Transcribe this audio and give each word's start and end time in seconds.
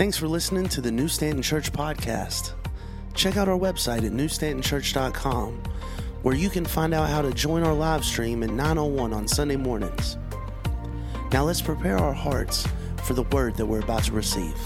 Thanks 0.00 0.16
for 0.16 0.28
listening 0.28 0.66
to 0.68 0.80
the 0.80 0.90
New 0.90 1.08
Stanton 1.08 1.42
Church 1.42 1.70
podcast. 1.74 2.54
Check 3.12 3.36
out 3.36 3.50
our 3.50 3.58
website 3.58 3.98
at 4.06 4.12
newstantonchurch.com, 4.12 5.62
where 6.22 6.34
you 6.34 6.48
can 6.48 6.64
find 6.64 6.94
out 6.94 7.10
how 7.10 7.20
to 7.20 7.30
join 7.34 7.62
our 7.62 7.74
live 7.74 8.02
stream 8.02 8.42
at 8.42 8.48
901 8.48 9.12
on 9.12 9.28
Sunday 9.28 9.56
mornings. 9.56 10.16
Now 11.32 11.44
let's 11.44 11.60
prepare 11.60 11.98
our 11.98 12.14
hearts 12.14 12.66
for 13.04 13.12
the 13.12 13.24
word 13.24 13.56
that 13.56 13.66
we're 13.66 13.80
about 13.80 14.04
to 14.04 14.12
receive. 14.12 14.56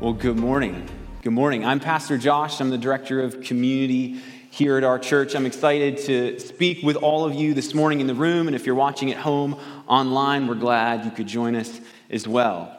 Well, 0.00 0.14
good 0.14 0.38
morning. 0.38 0.88
Good 1.20 1.34
morning. 1.34 1.62
I'm 1.62 1.78
Pastor 1.78 2.16
Josh. 2.16 2.58
I'm 2.62 2.70
the 2.70 2.78
director 2.78 3.20
of 3.20 3.42
community 3.42 4.22
here 4.50 4.78
at 4.78 4.84
our 4.84 4.98
church. 4.98 5.34
I'm 5.34 5.44
excited 5.44 5.98
to 6.06 6.40
speak 6.40 6.82
with 6.82 6.96
all 6.96 7.26
of 7.26 7.34
you 7.34 7.52
this 7.52 7.74
morning 7.74 8.00
in 8.00 8.06
the 8.06 8.14
room. 8.14 8.46
And 8.46 8.56
if 8.56 8.64
you're 8.64 8.74
watching 8.74 9.10
at 9.10 9.18
home 9.18 9.60
online, 9.86 10.46
we're 10.46 10.54
glad 10.54 11.04
you 11.04 11.10
could 11.10 11.26
join 11.26 11.54
us 11.54 11.78
as 12.10 12.26
well. 12.26 12.76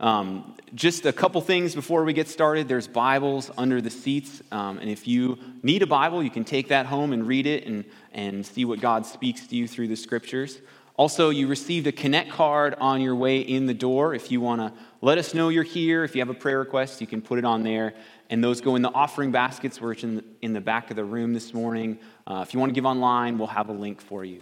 Um, 0.00 0.56
just 0.74 1.06
a 1.06 1.12
couple 1.12 1.40
things 1.40 1.74
before 1.74 2.02
we 2.02 2.12
get 2.12 2.28
started. 2.28 2.66
There's 2.66 2.88
Bibles 2.88 3.50
under 3.56 3.80
the 3.80 3.90
seats. 3.90 4.42
Um, 4.50 4.78
and 4.78 4.90
if 4.90 5.06
you 5.06 5.38
need 5.62 5.82
a 5.82 5.86
Bible, 5.86 6.22
you 6.24 6.30
can 6.30 6.44
take 6.44 6.68
that 6.68 6.86
home 6.86 7.12
and 7.12 7.26
read 7.26 7.46
it 7.46 7.66
and, 7.66 7.84
and 8.12 8.44
see 8.44 8.64
what 8.64 8.80
God 8.80 9.06
speaks 9.06 9.46
to 9.46 9.56
you 9.56 9.68
through 9.68 9.88
the 9.88 9.96
scriptures. 9.96 10.58
Also, 10.96 11.30
you 11.30 11.46
received 11.46 11.86
a 11.86 11.92
Connect 11.92 12.30
card 12.30 12.74
on 12.80 13.00
your 13.00 13.14
way 13.14 13.40
in 13.40 13.66
the 13.66 13.74
door. 13.74 14.14
If 14.14 14.30
you 14.30 14.40
want 14.40 14.60
to 14.60 14.72
let 15.00 15.18
us 15.18 15.34
know 15.34 15.48
you're 15.48 15.62
here, 15.62 16.04
if 16.04 16.14
you 16.14 16.20
have 16.20 16.28
a 16.28 16.34
prayer 16.34 16.58
request, 16.58 17.00
you 17.00 17.06
can 17.06 17.22
put 17.22 17.38
it 17.38 17.44
on 17.44 17.62
there. 17.62 17.94
And 18.28 18.42
those 18.42 18.60
go 18.60 18.76
in 18.76 18.82
the 18.82 18.92
offering 18.92 19.30
baskets, 19.30 19.80
which 19.80 20.04
in 20.04 20.16
the, 20.16 20.24
in 20.42 20.52
the 20.52 20.60
back 20.60 20.90
of 20.90 20.96
the 20.96 21.04
room 21.04 21.32
this 21.32 21.54
morning. 21.54 21.98
Uh, 22.26 22.44
if 22.46 22.52
you 22.54 22.60
want 22.60 22.70
to 22.70 22.74
give 22.74 22.86
online, 22.86 23.38
we'll 23.38 23.46
have 23.46 23.68
a 23.68 23.72
link 23.72 24.00
for 24.00 24.24
you. 24.24 24.40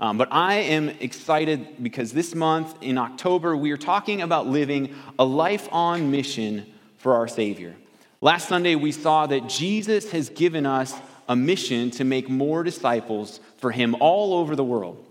Um, 0.00 0.16
but 0.16 0.28
I 0.30 0.54
am 0.54 0.90
excited 1.00 1.82
because 1.82 2.12
this 2.12 2.34
month 2.34 2.74
in 2.80 2.98
October, 2.98 3.56
we 3.56 3.72
are 3.72 3.76
talking 3.76 4.22
about 4.22 4.46
living 4.46 4.94
a 5.18 5.24
life 5.24 5.68
on 5.72 6.10
mission 6.10 6.66
for 6.98 7.14
our 7.14 7.26
Savior. 7.26 7.74
Last 8.20 8.48
Sunday, 8.48 8.76
we 8.76 8.92
saw 8.92 9.26
that 9.26 9.48
Jesus 9.48 10.10
has 10.12 10.28
given 10.30 10.66
us 10.66 10.94
a 11.28 11.34
mission 11.34 11.90
to 11.92 12.04
make 12.04 12.28
more 12.28 12.62
disciples 12.62 13.40
for 13.56 13.72
Him 13.72 13.96
all 14.00 14.34
over 14.34 14.54
the 14.54 14.64
world. 14.64 15.04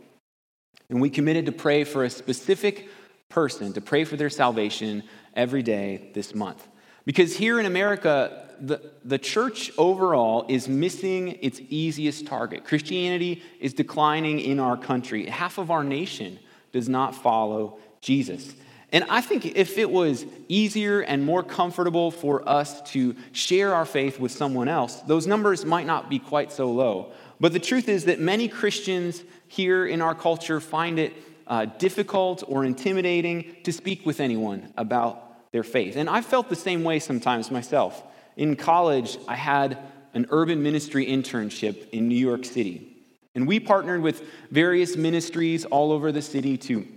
And 0.89 1.01
we 1.01 1.09
committed 1.09 1.45
to 1.47 1.51
pray 1.51 1.83
for 1.83 2.05
a 2.05 2.09
specific 2.09 2.89
person, 3.27 3.73
to 3.73 3.81
pray 3.81 4.05
for 4.05 4.15
their 4.15 4.29
salvation 4.29 5.03
every 5.35 5.63
day 5.63 6.11
this 6.13 6.33
month. 6.33 6.65
Because 7.05 7.35
here 7.35 7.59
in 7.59 7.65
America, 7.65 8.46
the, 8.59 8.81
the 9.03 9.17
church 9.17 9.71
overall 9.77 10.45
is 10.47 10.67
missing 10.67 11.37
its 11.41 11.59
easiest 11.69 12.25
target. 12.25 12.65
Christianity 12.65 13.41
is 13.59 13.73
declining 13.73 14.39
in 14.39 14.59
our 14.59 14.77
country. 14.77 15.27
Half 15.27 15.57
of 15.57 15.71
our 15.71 15.83
nation 15.83 16.39
does 16.71 16.89
not 16.89 17.15
follow 17.15 17.79
Jesus. 18.01 18.53
And 18.91 19.03
I 19.09 19.19
think 19.21 19.45
if 19.45 19.77
it 19.77 19.89
was 19.89 20.25
easier 20.47 21.01
and 21.01 21.25
more 21.25 21.43
comfortable 21.43 22.09
for 22.09 22.47
us 22.47 22.81
to 22.91 23.15
share 23.33 23.73
our 23.73 23.85
faith 23.85 24.19
with 24.19 24.31
someone 24.31 24.69
else, 24.69 25.01
those 25.01 25.27
numbers 25.27 25.65
might 25.65 25.85
not 25.85 26.09
be 26.09 26.19
quite 26.19 26.51
so 26.51 26.71
low. 26.71 27.11
But 27.39 27.51
the 27.51 27.59
truth 27.59 27.89
is 27.89 28.05
that 28.05 28.19
many 28.19 28.47
Christians 28.47 29.23
here 29.47 29.85
in 29.85 30.01
our 30.01 30.15
culture 30.15 30.59
find 30.59 30.99
it 30.99 31.13
uh, 31.47 31.65
difficult 31.65 32.43
or 32.47 32.63
intimidating 32.63 33.57
to 33.63 33.73
speak 33.73 34.05
with 34.05 34.19
anyone 34.19 34.71
about 34.77 35.51
their 35.51 35.63
faith. 35.63 35.95
And 35.95 36.09
I 36.09 36.21
felt 36.21 36.49
the 36.49 36.55
same 36.55 36.83
way 36.83 36.99
sometimes 36.99 37.51
myself. 37.51 38.03
In 38.37 38.55
college, 38.55 39.17
I 39.27 39.35
had 39.35 39.79
an 40.13 40.27
urban 40.29 40.63
ministry 40.63 41.07
internship 41.07 41.89
in 41.89 42.07
New 42.07 42.15
York 42.15 42.45
City. 42.45 42.95
And 43.35 43.47
we 43.47 43.59
partnered 43.59 44.01
with 44.01 44.23
various 44.51 44.95
ministries 44.95 45.65
all 45.65 45.91
over 45.91 46.11
the 46.11 46.21
city 46.21 46.57
to 46.59 46.87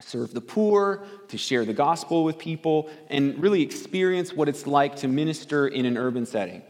serve 0.00 0.34
the 0.34 0.40
poor, 0.40 1.04
to 1.28 1.38
share 1.38 1.64
the 1.64 1.72
gospel 1.72 2.22
with 2.22 2.38
people, 2.38 2.90
and 3.08 3.42
really 3.42 3.62
experience 3.62 4.34
what 4.34 4.48
it's 4.48 4.66
like 4.66 4.96
to 4.96 5.08
minister 5.08 5.66
in 5.66 5.86
an 5.86 5.96
urban 5.96 6.26
setting. 6.26 6.62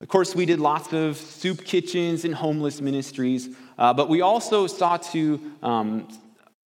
Of 0.00 0.08
course, 0.08 0.34
we 0.34 0.46
did 0.46 0.58
lots 0.58 0.92
of 0.92 1.16
soup 1.16 1.64
kitchens 1.64 2.24
and 2.24 2.34
homeless 2.34 2.80
ministries, 2.80 3.50
uh, 3.78 3.92
but 3.92 4.08
we 4.08 4.22
also 4.22 4.66
sought 4.66 5.02
to 5.12 5.52
um, 5.62 6.08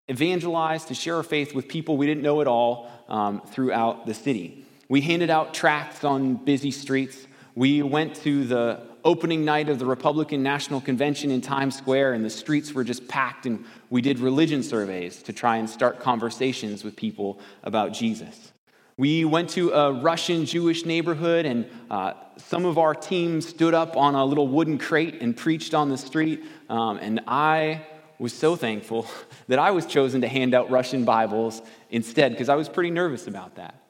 evangelize, 0.06 0.84
to 0.86 0.94
share 0.94 1.16
our 1.16 1.22
faith 1.22 1.54
with 1.54 1.68
people 1.68 1.96
we 1.96 2.06
didn't 2.06 2.22
know 2.22 2.40
at 2.40 2.46
all 2.46 2.90
um, 3.08 3.40
throughout 3.40 4.06
the 4.06 4.14
city. 4.14 4.64
We 4.88 5.02
handed 5.02 5.28
out 5.28 5.52
tracts 5.52 6.02
on 6.02 6.36
busy 6.36 6.70
streets. 6.70 7.26
We 7.54 7.82
went 7.82 8.14
to 8.22 8.44
the 8.44 8.80
opening 9.04 9.44
night 9.44 9.68
of 9.68 9.78
the 9.78 9.84
Republican 9.84 10.42
National 10.42 10.80
Convention 10.80 11.30
in 11.30 11.42
Times 11.42 11.76
Square, 11.76 12.14
and 12.14 12.24
the 12.24 12.30
streets 12.30 12.72
were 12.72 12.84
just 12.84 13.06
packed, 13.06 13.44
and 13.44 13.64
we 13.90 14.00
did 14.00 14.18
religion 14.18 14.62
surveys 14.62 15.22
to 15.24 15.32
try 15.32 15.58
and 15.58 15.68
start 15.68 16.00
conversations 16.00 16.84
with 16.84 16.96
people 16.96 17.38
about 17.64 17.92
Jesus. 17.92 18.52
We 18.96 19.24
went 19.24 19.50
to 19.50 19.72
a 19.72 19.92
Russian 19.92 20.46
Jewish 20.46 20.86
neighborhood, 20.86 21.44
and 21.44 21.66
uh, 21.90 22.14
some 22.38 22.64
of 22.64 22.78
our 22.78 22.94
team 22.94 23.40
stood 23.40 23.74
up 23.74 23.96
on 23.96 24.14
a 24.14 24.24
little 24.24 24.48
wooden 24.48 24.78
crate 24.78 25.20
and 25.20 25.36
preached 25.36 25.74
on 25.74 25.90
the 25.90 25.98
street. 25.98 26.44
Um, 26.68 26.96
and 26.96 27.20
I 27.26 27.86
was 28.18 28.32
so 28.32 28.56
thankful 28.56 29.06
that 29.48 29.58
I 29.58 29.70
was 29.70 29.84
chosen 29.84 30.22
to 30.22 30.28
hand 30.28 30.54
out 30.54 30.70
Russian 30.70 31.04
Bibles 31.04 31.60
instead, 31.90 32.32
because 32.32 32.48
I 32.48 32.56
was 32.56 32.68
pretty 32.68 32.90
nervous 32.90 33.26
about 33.26 33.56
that. 33.56 33.87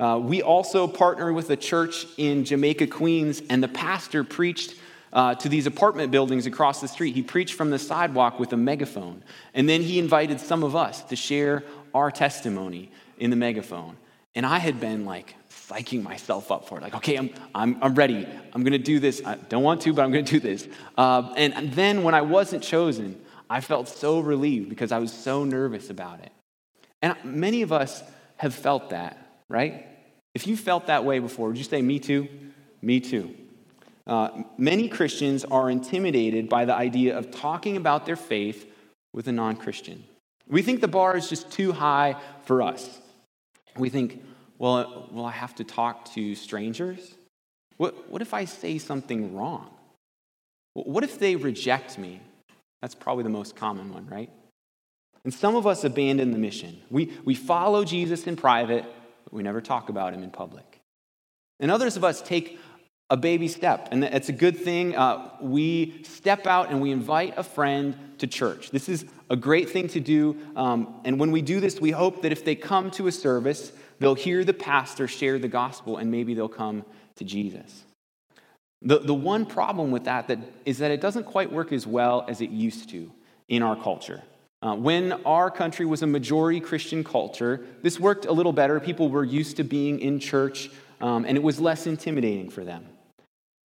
Uh, 0.00 0.18
we 0.18 0.40
also 0.40 0.86
partnered 0.86 1.34
with 1.34 1.50
a 1.50 1.56
church 1.56 2.06
in 2.16 2.46
Jamaica, 2.46 2.86
Queens, 2.86 3.42
and 3.50 3.62
the 3.62 3.68
pastor 3.68 4.24
preached 4.24 4.74
uh, 5.12 5.34
to 5.34 5.48
these 5.50 5.66
apartment 5.66 6.10
buildings 6.10 6.46
across 6.46 6.80
the 6.80 6.88
street. 6.88 7.14
He 7.14 7.20
preached 7.22 7.52
from 7.52 7.68
the 7.68 7.78
sidewalk 7.78 8.40
with 8.40 8.50
a 8.54 8.56
megaphone. 8.56 9.22
And 9.52 9.68
then 9.68 9.82
he 9.82 9.98
invited 9.98 10.40
some 10.40 10.64
of 10.64 10.74
us 10.74 11.02
to 11.02 11.16
share 11.16 11.64
our 11.92 12.10
testimony 12.10 12.90
in 13.18 13.28
the 13.28 13.36
megaphone. 13.36 13.98
And 14.34 14.46
I 14.46 14.58
had 14.58 14.80
been 14.80 15.04
like 15.04 15.34
psyching 15.50 16.02
myself 16.02 16.50
up 16.50 16.66
for 16.66 16.78
it. 16.78 16.82
Like, 16.82 16.94
okay, 16.94 17.16
I'm, 17.16 17.30
I'm, 17.54 17.76
I'm 17.82 17.94
ready. 17.94 18.26
I'm 18.54 18.62
going 18.62 18.72
to 18.72 18.78
do 18.78 19.00
this. 19.00 19.20
I 19.26 19.34
don't 19.34 19.62
want 19.62 19.82
to, 19.82 19.92
but 19.92 20.02
I'm 20.02 20.12
going 20.12 20.24
to 20.24 20.32
do 20.32 20.40
this. 20.40 20.66
Uh, 20.96 21.34
and, 21.36 21.52
and 21.52 21.72
then 21.74 22.04
when 22.04 22.14
I 22.14 22.22
wasn't 22.22 22.62
chosen, 22.62 23.20
I 23.50 23.60
felt 23.60 23.86
so 23.86 24.20
relieved 24.20 24.70
because 24.70 24.92
I 24.92 24.98
was 24.98 25.12
so 25.12 25.44
nervous 25.44 25.90
about 25.90 26.20
it. 26.20 26.32
And 27.02 27.16
many 27.22 27.60
of 27.60 27.70
us 27.70 28.02
have 28.38 28.54
felt 28.54 28.90
that, 28.90 29.18
right? 29.48 29.88
If 30.34 30.46
you 30.46 30.56
felt 30.56 30.86
that 30.86 31.04
way 31.04 31.18
before, 31.18 31.48
would 31.48 31.58
you 31.58 31.64
say, 31.64 31.82
Me 31.82 31.98
too? 31.98 32.28
Me 32.82 33.00
too. 33.00 33.34
Uh, 34.06 34.42
many 34.56 34.88
Christians 34.88 35.44
are 35.44 35.70
intimidated 35.70 36.48
by 36.48 36.64
the 36.64 36.74
idea 36.74 37.16
of 37.16 37.30
talking 37.30 37.76
about 37.76 38.06
their 38.06 38.16
faith 38.16 38.66
with 39.12 39.28
a 39.28 39.32
non 39.32 39.56
Christian. 39.56 40.04
We 40.48 40.62
think 40.62 40.80
the 40.80 40.88
bar 40.88 41.16
is 41.16 41.28
just 41.28 41.50
too 41.52 41.72
high 41.72 42.16
for 42.44 42.62
us. 42.62 42.98
We 43.76 43.88
think, 43.88 44.22
well, 44.58 45.08
will 45.12 45.24
I 45.24 45.30
have 45.30 45.54
to 45.56 45.64
talk 45.64 46.12
to 46.14 46.34
strangers? 46.34 47.14
What, 47.76 48.10
what 48.10 48.20
if 48.20 48.34
I 48.34 48.46
say 48.46 48.78
something 48.78 49.36
wrong? 49.36 49.70
What 50.74 51.04
if 51.04 51.18
they 51.18 51.36
reject 51.36 51.98
me? 51.98 52.20
That's 52.82 52.94
probably 52.94 53.24
the 53.24 53.30
most 53.30 53.56
common 53.56 53.92
one, 53.92 54.06
right? 54.06 54.30
And 55.24 55.32
some 55.32 55.54
of 55.54 55.66
us 55.66 55.84
abandon 55.84 56.32
the 56.32 56.38
mission. 56.38 56.80
We, 56.90 57.12
we 57.24 57.34
follow 57.34 57.84
Jesus 57.84 58.26
in 58.26 58.36
private, 58.36 58.84
we 59.30 59.42
never 59.42 59.60
talk 59.60 59.88
about 59.88 60.14
him 60.14 60.22
in 60.22 60.30
public. 60.30 60.80
And 61.58 61.70
others 61.70 61.96
of 61.96 62.04
us 62.04 62.22
take 62.22 62.58
a 63.10 63.16
baby 63.16 63.48
step, 63.48 63.88
and 63.90 64.04
it's 64.04 64.28
a 64.28 64.32
good 64.32 64.56
thing. 64.56 64.96
Uh, 64.96 65.30
we 65.40 66.02
step 66.04 66.46
out 66.46 66.70
and 66.70 66.80
we 66.80 66.92
invite 66.92 67.34
a 67.36 67.42
friend 67.42 67.96
to 68.18 68.26
church. 68.26 68.70
This 68.70 68.88
is 68.88 69.04
a 69.28 69.36
great 69.36 69.70
thing 69.70 69.88
to 69.88 70.00
do. 70.00 70.36
Um, 70.54 71.00
and 71.04 71.18
when 71.18 71.32
we 71.32 71.42
do 71.42 71.58
this, 71.58 71.80
we 71.80 71.90
hope 71.90 72.22
that 72.22 72.30
if 72.30 72.44
they 72.44 72.54
come 72.54 72.90
to 72.92 73.08
a 73.08 73.12
service, 73.12 73.72
they'll 73.98 74.14
hear 74.14 74.44
the 74.44 74.54
pastor 74.54 75.08
share 75.08 75.38
the 75.38 75.48
gospel 75.48 75.96
and 75.96 76.10
maybe 76.10 76.34
they'll 76.34 76.48
come 76.48 76.84
to 77.16 77.24
Jesus. 77.24 77.84
The, 78.82 79.00
the 79.00 79.14
one 79.14 79.44
problem 79.44 79.90
with 79.90 80.04
that, 80.04 80.28
that 80.28 80.38
is 80.64 80.78
that 80.78 80.90
it 80.90 81.00
doesn't 81.00 81.24
quite 81.24 81.52
work 81.52 81.72
as 81.72 81.86
well 81.86 82.24
as 82.28 82.40
it 82.40 82.50
used 82.50 82.90
to 82.90 83.10
in 83.48 83.62
our 83.62 83.76
culture. 83.76 84.22
Uh, 84.62 84.74
when 84.74 85.12
our 85.24 85.50
country 85.50 85.86
was 85.86 86.02
a 86.02 86.06
majority 86.06 86.60
Christian 86.60 87.02
culture, 87.02 87.64
this 87.82 87.98
worked 87.98 88.26
a 88.26 88.32
little 88.32 88.52
better. 88.52 88.78
People 88.78 89.08
were 89.08 89.24
used 89.24 89.56
to 89.56 89.64
being 89.64 90.00
in 90.00 90.20
church, 90.20 90.70
um, 91.00 91.24
and 91.24 91.36
it 91.36 91.42
was 91.42 91.58
less 91.58 91.86
intimidating 91.86 92.50
for 92.50 92.62
them. 92.62 92.84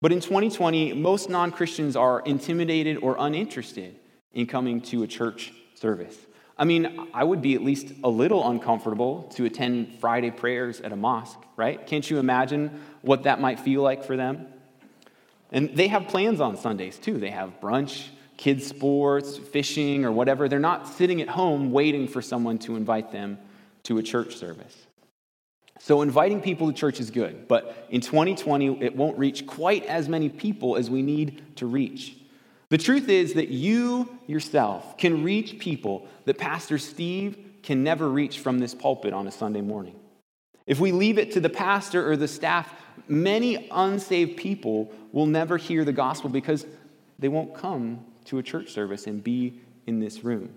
But 0.01 0.13
in 0.13 0.21
2020, 0.21 0.93
most 0.93 1.29
non 1.29 1.51
Christians 1.51 1.95
are 1.95 2.21
intimidated 2.21 2.97
or 2.97 3.17
uninterested 3.19 3.95
in 4.33 4.47
coming 4.47 4.79
to 4.81 5.03
a 5.03 5.07
church 5.07 5.51
service. 5.73 6.15
I 6.57 6.63
mean, 6.63 7.09
I 7.13 7.23
would 7.23 7.41
be 7.41 7.55
at 7.55 7.63
least 7.63 7.91
a 8.03 8.09
little 8.09 8.49
uncomfortable 8.49 9.23
to 9.35 9.43
attend 9.43 9.99
Friday 9.99 10.31
prayers 10.31 10.79
at 10.79 10.93
a 10.93 10.95
mosque, 10.95 11.39
right? 11.57 11.85
Can't 11.85 12.09
you 12.09 12.19
imagine 12.19 12.81
what 13.01 13.23
that 13.23 13.41
might 13.41 13.59
feel 13.59 13.81
like 13.81 14.05
for 14.05 14.15
them? 14.15 14.47
And 15.51 15.75
they 15.75 15.89
have 15.89 16.07
plans 16.07 16.39
on 16.39 16.55
Sundays 16.55 16.97
too. 16.97 17.17
They 17.17 17.31
have 17.31 17.59
brunch, 17.59 18.07
kids' 18.37 18.67
sports, 18.67 19.37
fishing, 19.37 20.05
or 20.05 20.11
whatever. 20.11 20.47
They're 20.47 20.59
not 20.59 20.87
sitting 20.87 21.21
at 21.21 21.29
home 21.29 21.71
waiting 21.71 22.07
for 22.07 22.21
someone 22.21 22.57
to 22.59 22.75
invite 22.75 23.11
them 23.11 23.37
to 23.83 23.97
a 23.97 24.03
church 24.03 24.35
service. 24.35 24.75
So, 25.79 26.01
inviting 26.01 26.41
people 26.41 26.67
to 26.67 26.73
church 26.73 26.99
is 26.99 27.11
good, 27.11 27.47
but 27.47 27.87
in 27.89 28.01
2020, 28.01 28.81
it 28.83 28.95
won't 28.95 29.17
reach 29.17 29.45
quite 29.45 29.85
as 29.85 30.09
many 30.09 30.29
people 30.29 30.77
as 30.77 30.89
we 30.89 31.01
need 31.01 31.57
to 31.57 31.65
reach. 31.65 32.17
The 32.69 32.77
truth 32.77 33.09
is 33.09 33.33
that 33.33 33.49
you 33.49 34.09
yourself 34.25 34.97
can 34.97 35.23
reach 35.23 35.59
people 35.59 36.07
that 36.25 36.37
Pastor 36.37 36.77
Steve, 36.77 37.37
can 37.61 37.83
never 37.83 38.09
reach 38.09 38.39
from 38.39 38.59
this 38.59 38.73
pulpit 38.73 39.13
on 39.13 39.27
a 39.27 39.31
Sunday 39.31 39.61
morning. 39.61 39.95
If 40.65 40.79
we 40.79 40.91
leave 40.91 41.17
it 41.17 41.31
to 41.33 41.39
the 41.39 41.49
pastor 41.49 42.09
or 42.09 42.17
the 42.17 42.27
staff, 42.27 42.71
many 43.07 43.67
unsaved 43.71 44.37
people 44.37 44.91
will 45.11 45.25
never 45.25 45.57
hear 45.57 45.85
the 45.85 45.93
gospel 45.93 46.29
because 46.29 46.65
they 47.19 47.27
won't 47.27 47.53
come 47.55 48.03
to 48.25 48.37
a 48.37 48.43
church 48.43 48.71
service 48.71 49.07
and 49.07 49.23
be 49.23 49.61
in 49.85 49.99
this 49.99 50.23
room. 50.23 50.53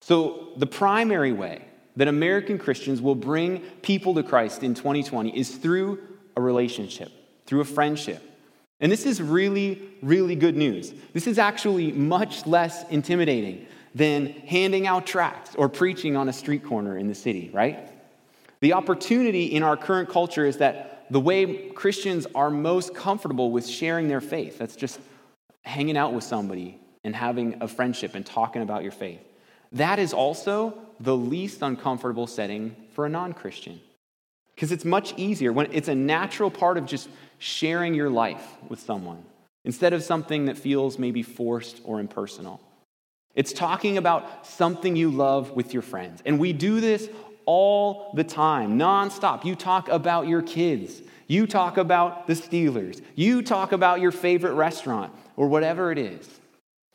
So, 0.00 0.52
the 0.56 0.66
primary 0.66 1.32
way 1.32 1.64
that 1.96 2.08
American 2.08 2.58
Christians 2.58 3.00
will 3.00 3.14
bring 3.14 3.60
people 3.82 4.14
to 4.14 4.22
Christ 4.22 4.62
in 4.62 4.74
2020 4.74 5.36
is 5.36 5.56
through 5.56 5.98
a 6.36 6.40
relationship, 6.40 7.10
through 7.46 7.60
a 7.60 7.64
friendship. 7.64 8.22
And 8.80 8.92
this 8.92 9.06
is 9.06 9.22
really, 9.22 9.80
really 10.02 10.36
good 10.36 10.56
news. 10.56 10.92
This 11.14 11.26
is 11.26 11.38
actually 11.38 11.92
much 11.92 12.46
less 12.46 12.88
intimidating 12.90 13.66
than 13.94 14.26
handing 14.26 14.86
out 14.86 15.06
tracts 15.06 15.54
or 15.54 15.70
preaching 15.70 16.16
on 16.16 16.28
a 16.28 16.32
street 16.32 16.62
corner 16.62 16.98
in 16.98 17.08
the 17.08 17.14
city, 17.14 17.50
right? 17.54 17.90
The 18.60 18.74
opportunity 18.74 19.46
in 19.46 19.62
our 19.62 19.76
current 19.76 20.10
culture 20.10 20.44
is 20.44 20.58
that 20.58 21.06
the 21.10 21.20
way 21.20 21.70
Christians 21.70 22.26
are 22.34 22.50
most 22.50 22.94
comfortable 22.94 23.50
with 23.50 23.66
sharing 23.66 24.08
their 24.08 24.20
faith, 24.20 24.58
that's 24.58 24.76
just 24.76 25.00
hanging 25.66 25.96
out 25.96 26.14
with 26.14 26.24
somebody 26.24 26.78
and 27.04 27.14
having 27.14 27.60
a 27.60 27.68
friendship 27.68 28.14
and 28.14 28.24
talking 28.24 28.62
about 28.62 28.82
your 28.82 28.92
faith. 28.92 29.20
That 29.72 29.98
is 29.98 30.12
also 30.12 30.78
the 31.00 31.16
least 31.16 31.60
uncomfortable 31.60 32.26
setting 32.26 32.76
for 32.94 33.04
a 33.04 33.08
non 33.08 33.32
Christian. 33.32 33.80
Because 34.54 34.72
it's 34.72 34.84
much 34.84 35.12
easier 35.18 35.52
when 35.52 35.70
it's 35.72 35.88
a 35.88 35.94
natural 35.94 36.50
part 36.50 36.78
of 36.78 36.86
just 36.86 37.08
sharing 37.38 37.94
your 37.94 38.08
life 38.08 38.56
with 38.68 38.80
someone 38.80 39.22
instead 39.64 39.92
of 39.92 40.02
something 40.02 40.46
that 40.46 40.56
feels 40.56 40.98
maybe 40.98 41.22
forced 41.22 41.80
or 41.84 42.00
impersonal. 42.00 42.60
It's 43.34 43.52
talking 43.52 43.98
about 43.98 44.46
something 44.46 44.96
you 44.96 45.10
love 45.10 45.50
with 45.50 45.74
your 45.74 45.82
friends. 45.82 46.22
And 46.24 46.38
we 46.38 46.54
do 46.54 46.80
this 46.80 47.10
all 47.46 48.12
the 48.14 48.24
time, 48.24 48.78
nonstop. 48.78 49.44
You 49.44 49.54
talk 49.54 49.88
about 49.88 50.28
your 50.28 50.42
kids, 50.42 51.00
you 51.26 51.46
talk 51.46 51.78
about 51.78 52.26
the 52.26 52.34
Steelers, 52.34 53.00
you 53.14 53.42
talk 53.42 53.72
about 53.72 54.00
your 54.00 54.12
favorite 54.12 54.54
restaurant 54.54 55.12
or 55.36 55.48
whatever 55.48 55.90
it 55.90 55.98
is. 55.98 56.28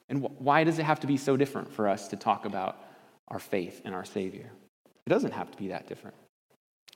And 0.09 0.23
why 0.39 0.65
does 0.65 0.77
it 0.77 0.83
have 0.83 0.99
to 0.99 1.07
be 1.07 1.17
so 1.17 1.37
different 1.37 1.73
for 1.73 1.87
us 1.87 2.09
to 2.09 2.17
talk 2.17 2.45
about 2.45 2.77
our 3.29 3.39
faith 3.39 3.81
and 3.85 3.95
our 3.95 4.05
Savior? 4.05 4.51
It 5.05 5.09
doesn't 5.09 5.31
have 5.31 5.49
to 5.51 5.57
be 5.57 5.69
that 5.69 5.87
different. 5.87 6.15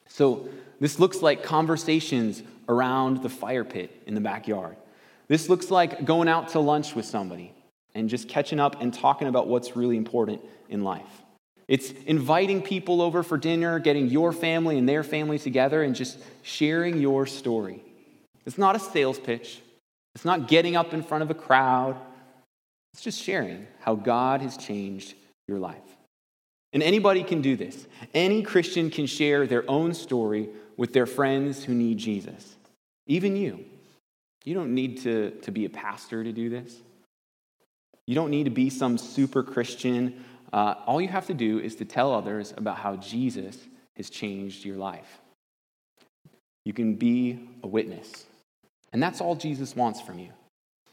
So, 0.08 0.48
this 0.80 1.00
looks 1.00 1.22
like 1.22 1.42
conversations 1.42 2.44
around 2.70 3.24
the 3.24 3.30
fire 3.30 3.64
pit 3.64 4.04
in 4.06 4.14
the 4.14 4.22
backyard. 4.22 4.76
This 5.28 5.50
looks 5.50 5.72
like 5.72 6.06
going 6.06 6.28
out 6.28 6.50
to 6.50 6.60
lunch 6.60 6.94
with 6.94 7.06
somebody 7.06 7.54
and 7.96 8.10
just 8.10 8.28
catching 8.28 8.60
up 8.60 8.82
and 8.82 8.94
talking 8.94 9.28
about 9.28 9.48
what's 9.48 9.76
really 9.76 9.98
important 9.98 10.42
in 10.70 10.84
life. 10.84 11.24
It's 11.68 11.92
inviting 12.06 12.62
people 12.62 13.02
over 13.02 13.24
for 13.24 13.38
dinner, 13.38 13.80
getting 13.80 14.08
your 14.08 14.32
family 14.32 14.78
and 14.78 14.88
their 14.88 15.04
family 15.04 15.40
together, 15.40 15.84
and 15.84 15.96
just 15.96 16.20
sharing 16.44 16.98
your 17.00 17.26
story. 17.26 17.82
It's 18.46 18.58
not 18.58 18.76
a 18.76 18.80
sales 18.80 19.20
pitch, 19.20 19.62
it's 20.14 20.26
not 20.26 20.48
getting 20.48 20.76
up 20.76 20.94
in 20.94 21.04
front 21.04 21.24
of 21.24 21.32
a 21.32 21.36
crowd. 21.36 21.98
It's 22.94 23.04
just 23.04 23.22
sharing 23.22 23.68
how 23.82 23.96
God 23.96 24.42
has 24.42 24.56
changed 24.56 25.16
your 25.50 25.60
life. 25.60 25.76
And 26.72 26.82
anybody 26.82 27.24
can 27.24 27.42
do 27.42 27.58
this. 27.58 27.88
Any 28.14 28.42
Christian 28.42 28.90
can 28.90 29.06
share 29.06 29.46
their 29.46 29.70
own 29.70 29.94
story 29.94 30.48
with 30.78 30.94
their 30.94 31.06
friends 31.06 31.64
who 31.64 31.74
need 31.74 31.98
Jesus. 31.98 32.56
Even 33.08 33.36
you. 33.36 33.66
You 34.46 34.54
don't 34.54 34.74
need 34.74 35.02
to, 35.02 35.32
to 35.42 35.52
be 35.52 35.66
a 35.66 35.70
pastor 35.70 36.24
to 36.24 36.32
do 36.32 36.50
this. 36.50 36.78
You 38.08 38.16
don't 38.16 38.30
need 38.30 38.44
to 38.44 38.50
be 38.50 38.70
some 38.70 38.98
super 38.98 39.44
Christian. 39.44 40.24
Uh, 40.54 40.76
all 40.86 41.02
you 41.02 41.08
have 41.08 41.28
to 41.28 41.34
do 41.34 41.60
is 41.60 41.76
to 41.76 41.86
tell 41.86 42.14
others 42.14 42.54
about 42.56 42.78
how 42.78 42.96
Jesus 42.96 43.58
has 43.98 44.10
changed 44.10 44.66
your 44.66 44.78
life. 44.78 45.20
You 46.64 46.74
can 46.74 46.96
be 46.96 47.48
a 47.64 47.68
witness. 47.68 48.26
And 48.92 49.02
that's 49.02 49.22
all 49.22 49.36
Jesus 49.36 49.76
wants 49.76 50.02
from 50.02 50.20
you. 50.20 50.30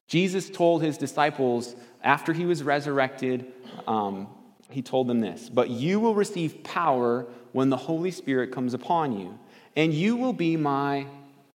Jesus 0.09 0.51
told 0.51 0.83
his 0.83 0.99
disciples 0.99 1.75
after 2.03 2.33
he 2.33 2.45
was 2.45 2.63
resurrected, 2.63 3.51
um, 3.87 4.29
he 4.71 4.83
told 4.83 5.07
them 5.07 5.21
this 5.21 5.49
But 5.49 5.71
you 5.71 6.01
will 6.01 6.15
receive 6.15 6.63
power 6.65 7.27
when 7.53 7.71
the 7.71 7.77
Holy 7.77 8.11
Spirit 8.11 8.53
comes 8.53 8.75
upon 8.75 9.19
you, 9.19 9.39
and 9.77 9.93
you 9.95 10.17
will 10.17 10.33
be 10.33 10.57
my 10.57 11.07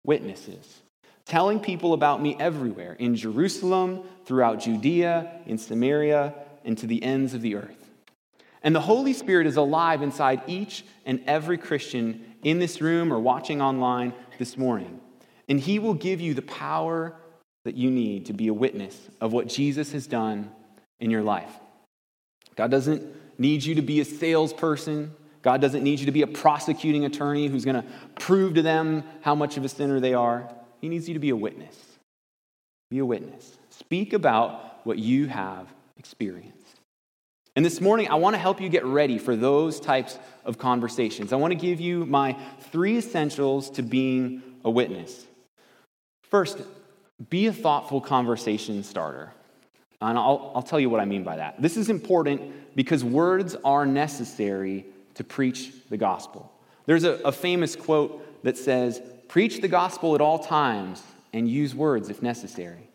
witnesses, 0.05 0.81
telling 1.25 1.59
people 1.59 1.93
about 1.93 2.21
me 2.21 2.35
everywhere 2.39 2.93
in 2.93 3.15
Jerusalem, 3.15 4.03
throughout 4.25 4.59
Judea, 4.59 5.41
in 5.45 5.57
Samaria, 5.57 6.33
and 6.63 6.77
to 6.77 6.87
the 6.87 7.03
ends 7.03 7.33
of 7.33 7.41
the 7.41 7.55
earth. 7.55 7.86
And 8.67 8.75
the 8.75 8.81
Holy 8.81 9.13
Spirit 9.13 9.47
is 9.47 9.55
alive 9.55 10.01
inside 10.01 10.41
each 10.45 10.83
and 11.05 11.21
every 11.25 11.57
Christian 11.57 12.35
in 12.43 12.59
this 12.59 12.81
room 12.81 13.13
or 13.13 13.17
watching 13.17 13.61
online 13.61 14.11
this 14.39 14.57
morning. 14.57 14.99
And 15.47 15.57
he 15.57 15.79
will 15.79 15.93
give 15.93 16.19
you 16.19 16.33
the 16.33 16.41
power 16.41 17.15
that 17.63 17.75
you 17.75 17.89
need 17.89 18.25
to 18.25 18.33
be 18.33 18.49
a 18.49 18.53
witness 18.53 18.99
of 19.21 19.31
what 19.31 19.47
Jesus 19.47 19.93
has 19.93 20.05
done 20.05 20.51
in 20.99 21.09
your 21.09 21.21
life. 21.21 21.49
God 22.57 22.69
doesn't 22.69 23.05
need 23.39 23.63
you 23.63 23.75
to 23.75 23.81
be 23.81 24.01
a 24.01 24.05
salesperson. 24.05 25.15
God 25.43 25.61
doesn't 25.61 25.81
need 25.81 26.01
you 26.01 26.07
to 26.07 26.11
be 26.11 26.23
a 26.23 26.27
prosecuting 26.27 27.05
attorney 27.05 27.47
who's 27.47 27.63
going 27.63 27.81
to 27.81 27.87
prove 28.19 28.55
to 28.55 28.61
them 28.61 29.05
how 29.21 29.33
much 29.33 29.55
of 29.55 29.63
a 29.63 29.69
sinner 29.69 30.01
they 30.01 30.13
are. 30.13 30.53
He 30.81 30.89
needs 30.89 31.07
you 31.07 31.13
to 31.13 31.21
be 31.21 31.29
a 31.29 31.37
witness. 31.37 31.77
Be 32.89 32.99
a 32.99 33.05
witness. 33.05 33.59
Speak 33.69 34.11
about 34.11 34.85
what 34.85 34.97
you 34.97 35.27
have 35.27 35.73
experienced. 35.95 36.66
And 37.57 37.65
this 37.65 37.81
morning, 37.81 38.07
I 38.09 38.13
want 38.13 38.35
to 38.35 38.37
help 38.37 38.61
you 38.61 38.69
get 38.69 38.85
ready 38.85 39.17
for 39.17 39.35
those 39.35 39.79
types 39.79 40.19
of 40.45 40.59
conversations. 40.59 41.33
I 41.33 41.37
want 41.37 41.53
to 41.53 41.55
give 41.55 41.81
you 41.81 42.05
my 42.05 42.37
three 42.71 42.99
essentials 42.99 43.71
to 43.71 43.81
being 43.81 44.43
a 44.63 44.69
witness. 44.69 45.25
First, 46.21 46.61
be 47.31 47.47
a 47.47 47.51
thoughtful 47.51 47.99
conversation 47.99 48.83
starter. 48.83 49.33
And 50.01 50.19
I'll, 50.19 50.51
I'll 50.53 50.61
tell 50.61 50.79
you 50.79 50.91
what 50.91 50.99
I 50.99 51.05
mean 51.05 51.23
by 51.23 51.37
that. 51.37 51.59
This 51.59 51.77
is 51.77 51.89
important 51.89 52.75
because 52.75 53.03
words 53.03 53.55
are 53.65 53.87
necessary 53.87 54.85
to 55.15 55.23
preach 55.23 55.71
the 55.89 55.97
gospel. 55.97 56.53
There's 56.85 57.05
a, 57.05 57.13
a 57.25 57.31
famous 57.31 57.75
quote 57.75 58.43
that 58.43 58.55
says, 58.55 59.01
Preach 59.29 59.61
the 59.61 59.67
gospel 59.67 60.13
at 60.13 60.21
all 60.21 60.37
times 60.37 61.01
and 61.33 61.49
use 61.49 61.73
words 61.73 62.09
if 62.09 62.21
necessary. 62.21 62.91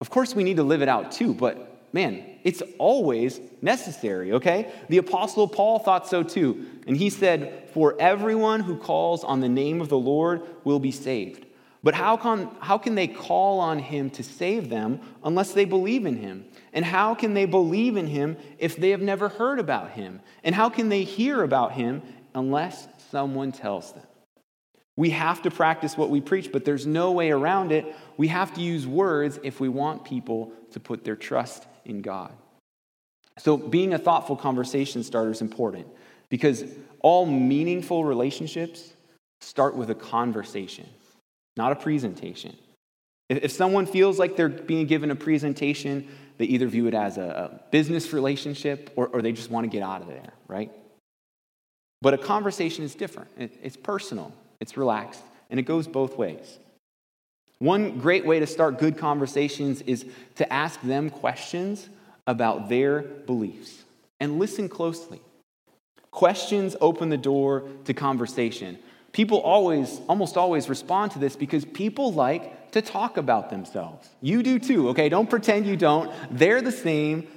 Of 0.00 0.10
course, 0.10 0.32
we 0.32 0.44
need 0.44 0.58
to 0.58 0.62
live 0.62 0.80
it 0.80 0.88
out 0.88 1.10
too, 1.10 1.34
but 1.34 1.73
man, 1.94 2.24
it's 2.42 2.60
always 2.78 3.40
necessary, 3.62 4.32
okay? 4.32 4.70
The 4.88 4.98
Apostle 4.98 5.46
Paul 5.46 5.78
thought 5.78 6.08
so 6.08 6.24
too. 6.24 6.66
And 6.88 6.96
he 6.96 7.08
said, 7.08 7.70
For 7.72 7.94
everyone 8.00 8.60
who 8.60 8.76
calls 8.76 9.22
on 9.22 9.40
the 9.40 9.48
name 9.48 9.80
of 9.80 9.88
the 9.88 9.98
Lord 9.98 10.42
will 10.64 10.80
be 10.80 10.90
saved. 10.90 11.46
But 11.84 11.94
how 11.94 12.16
can, 12.16 12.50
how 12.60 12.78
can 12.78 12.96
they 12.96 13.06
call 13.06 13.60
on 13.60 13.78
him 13.78 14.10
to 14.10 14.24
save 14.24 14.70
them 14.70 15.00
unless 15.22 15.52
they 15.52 15.64
believe 15.66 16.04
in 16.04 16.16
him? 16.16 16.46
And 16.72 16.84
how 16.84 17.14
can 17.14 17.32
they 17.32 17.44
believe 17.44 17.96
in 17.96 18.08
him 18.08 18.38
if 18.58 18.76
they 18.76 18.90
have 18.90 19.02
never 19.02 19.28
heard 19.28 19.60
about 19.60 19.92
him? 19.92 20.20
And 20.42 20.54
how 20.54 20.70
can 20.70 20.88
they 20.88 21.04
hear 21.04 21.42
about 21.42 21.72
him 21.72 22.02
unless 22.34 22.88
someone 23.10 23.52
tells 23.52 23.92
them? 23.92 24.02
We 24.96 25.10
have 25.10 25.42
to 25.42 25.50
practice 25.50 25.96
what 25.96 26.10
we 26.10 26.20
preach, 26.20 26.50
but 26.50 26.64
there's 26.64 26.86
no 26.86 27.12
way 27.12 27.30
around 27.30 27.70
it. 27.70 27.94
We 28.16 28.28
have 28.28 28.54
to 28.54 28.60
use 28.60 28.86
words 28.86 29.38
if 29.42 29.60
we 29.60 29.68
want 29.68 30.04
people 30.04 30.52
to 30.72 30.80
put 30.80 31.04
their 31.04 31.16
trust 31.16 31.66
in 31.84 32.02
God. 32.02 32.32
So, 33.38 33.56
being 33.56 33.94
a 33.94 33.98
thoughtful 33.98 34.36
conversation 34.36 35.02
starter 35.02 35.30
is 35.30 35.40
important 35.40 35.86
because 36.28 36.64
all 37.00 37.26
meaningful 37.26 38.04
relationships 38.04 38.92
start 39.40 39.76
with 39.76 39.90
a 39.90 39.94
conversation 39.94 40.86
not 41.56 41.72
a 41.72 41.76
presentation. 41.76 42.56
If 43.28 43.52
someone 43.52 43.86
feels 43.86 44.18
like 44.18 44.36
they're 44.36 44.48
being 44.48 44.86
given 44.86 45.10
a 45.10 45.16
presentation, 45.16 46.08
they 46.36 46.44
either 46.46 46.66
view 46.66 46.86
it 46.88 46.94
as 46.94 47.16
a, 47.16 47.60
business 47.70 48.12
relationship 48.12 48.92
or, 48.96 49.08
or 49.08 49.22
they 49.22 49.32
just 49.32 49.50
want 49.50 49.64
to 49.64 49.70
get 49.70 49.82
out 49.82 50.02
of 50.02 50.08
there, 50.08 50.32
right? 50.46 50.70
But 52.02 52.14
a 52.14 52.18
conversation 52.18 52.84
is 52.84 52.94
different. 52.94 53.30
It's 53.38 53.76
personal, 53.76 54.32
it's 54.60 54.76
relaxed, 54.76 55.22
and 55.48 55.58
it 55.58 55.62
goes 55.62 55.86
both 55.86 56.18
ways. 56.18 56.58
One 57.64 57.98
great 57.98 58.26
way 58.26 58.40
to 58.40 58.46
start 58.46 58.78
good 58.78 58.98
conversations 58.98 59.80
is 59.82 60.04
to 60.36 60.52
ask 60.52 60.80
them 60.82 61.08
questions 61.08 61.88
about 62.26 62.68
their 62.68 63.02
beliefs 63.02 63.84
and 64.20 64.38
listen 64.38 64.68
closely. 64.68 65.20
Questions 66.10 66.76
open 66.80 67.08
the 67.08 67.16
door 67.16 67.64
to 67.86 67.94
conversation 67.94 68.78
people 69.14 69.38
always, 69.38 70.00
almost 70.08 70.36
always 70.36 70.68
respond 70.68 71.12
to 71.12 71.18
this 71.18 71.36
because 71.36 71.64
people 71.64 72.12
like 72.12 72.72
to 72.72 72.82
talk 72.82 73.16
about 73.16 73.48
themselves. 73.48 74.10
You 74.20 74.42
do 74.42 74.58
too, 74.58 74.90
okay? 74.90 75.08
Don't 75.08 75.30
pretend 75.30 75.66
you 75.66 75.76
don't. 75.76 76.12
They're 76.30 76.60
the 76.60 76.72
same. 76.72 77.28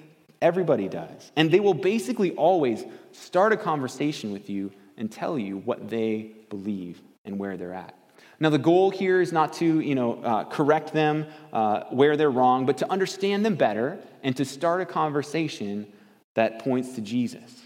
Everybody 0.41 0.89
does. 0.89 1.31
And 1.37 1.49
they 1.49 1.61
will 1.61 1.75
basically 1.75 2.31
always 2.31 2.83
start 3.13 3.53
a 3.53 3.57
conversation 3.57 4.33
with 4.33 4.49
you 4.49 4.71
and 4.97 5.09
tell 5.09 5.39
you 5.39 5.59
what 5.59 5.89
they 5.89 6.31
believe 6.49 6.99
and 7.23 7.39
where 7.39 7.55
they're 7.55 7.73
at. 7.73 7.96
Now, 8.39 8.49
the 8.49 8.59
goal 8.59 8.91
here 8.91 9.19
is 9.19 9.31
not 9.31 9.53
to, 9.53 9.79
you 9.79 9.95
know, 9.95 10.21
uh, 10.23 10.43
correct 10.43 10.93
them 10.93 11.25
uh, 11.51 11.85
where 11.89 12.15
they're 12.15 12.29
wrong, 12.29 12.65
but 12.65 12.77
to 12.79 12.91
understand 12.91 13.43
them 13.43 13.55
better 13.55 13.99
and 14.21 14.35
to 14.37 14.45
start 14.45 14.81
a 14.81 14.85
conversation 14.85 15.87
that 16.35 16.59
points 16.59 16.93
to 16.95 17.01
Jesus. 17.01 17.63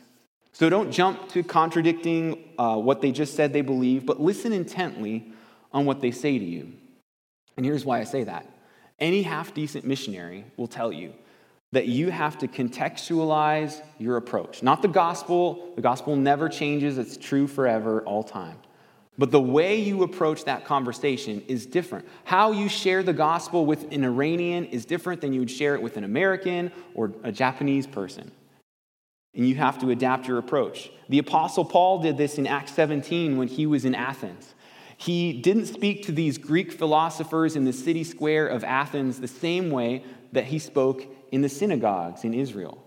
So 0.53 0.69
don't 0.69 0.91
jump 0.91 1.27
to 1.29 1.43
contradicting 1.43 2.53
uh, 2.57 2.77
what 2.77 3.01
they 3.01 3.11
just 3.11 3.35
said 3.35 3.51
they 3.51 3.61
believe, 3.61 4.05
but 4.05 4.21
listen 4.21 4.53
intently 4.53 5.33
on 5.73 5.85
what 5.85 5.99
they 5.99 6.11
say 6.11 6.37
to 6.37 6.45
you. 6.45 6.71
And 7.57 7.65
here's 7.65 7.83
why 7.83 7.99
I 7.99 8.05
say 8.05 8.23
that. 8.23 8.45
Any 8.99 9.23
half 9.23 9.53
decent 9.53 9.85
missionary 9.85 10.45
will 10.55 10.67
tell 10.67 10.91
you 10.93 11.13
that 11.71 11.87
you 11.87 12.11
have 12.11 12.37
to 12.39 12.47
contextualize 12.47 13.81
your 13.97 14.17
approach. 14.17 14.61
Not 14.61 14.81
the 14.81 14.87
gospel, 14.87 15.73
the 15.75 15.81
gospel 15.81 16.15
never 16.15 16.47
changes, 16.47 16.97
it's 16.97 17.17
true 17.17 17.47
forever, 17.47 18.01
all 18.03 18.23
time. 18.23 18.57
But 19.17 19.31
the 19.31 19.41
way 19.41 19.79
you 19.79 20.03
approach 20.03 20.45
that 20.45 20.65
conversation 20.65 21.43
is 21.47 21.65
different. 21.65 22.07
How 22.23 22.53
you 22.53 22.69
share 22.69 23.03
the 23.03 23.13
gospel 23.13 23.65
with 23.65 23.91
an 23.91 24.03
Iranian 24.03 24.65
is 24.65 24.85
different 24.85 25.21
than 25.21 25.33
you 25.33 25.41
would 25.41 25.51
share 25.51 25.75
it 25.75 25.81
with 25.81 25.97
an 25.97 26.03
American 26.03 26.71
or 26.95 27.11
a 27.23 27.31
Japanese 27.31 27.85
person. 27.85 28.31
And 29.33 29.47
you 29.47 29.55
have 29.55 29.79
to 29.79 29.91
adapt 29.91 30.27
your 30.27 30.37
approach. 30.37 30.91
The 31.09 31.19
Apostle 31.19 31.65
Paul 31.65 32.01
did 32.01 32.17
this 32.17 32.37
in 32.37 32.47
Acts 32.47 32.73
17 32.73 33.37
when 33.37 33.47
he 33.47 33.65
was 33.65 33.85
in 33.85 33.95
Athens. 33.95 34.53
He 34.97 35.33
didn't 35.33 35.65
speak 35.65 36.05
to 36.05 36.11
these 36.11 36.37
Greek 36.37 36.71
philosophers 36.71 37.55
in 37.55 37.65
the 37.65 37.73
city 37.73 38.03
square 38.03 38.47
of 38.47 38.63
Athens 38.63 39.19
the 39.19 39.27
same 39.27 39.71
way 39.71 40.03
that 40.31 40.45
he 40.45 40.59
spoke 40.59 41.05
in 41.31 41.41
the 41.41 41.49
synagogues 41.49 42.23
in 42.23 42.33
Israel. 42.33 42.83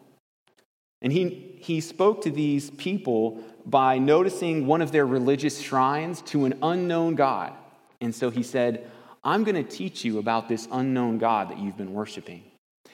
And 1.03 1.13
he, 1.13 1.59
he 1.61 1.81
spoke 1.81 2.23
to 2.23 2.31
these 2.31 2.71
people 2.71 3.43
by 3.67 3.99
noticing 3.99 4.67
one 4.67 4.83
of 4.83 4.93
their 4.93 5.07
religious 5.07 5.61
shrines 5.61 6.21
to 6.23 6.45
an 6.45 6.59
unknown 6.63 7.15
God. 7.15 7.53
And 8.01 8.15
so 8.15 8.31
he 8.31 8.43
said, 8.43 8.91
I'm 9.23 9.45
going 9.45 9.55
to 9.55 9.69
teach 9.69 10.05
you 10.05 10.19
about 10.19 10.49
this 10.49 10.69
unknown 10.71 11.19
God 11.19 11.51
that 11.51 11.59
you've 11.59 11.77
been 11.77 11.95
worshiping. 11.95 12.45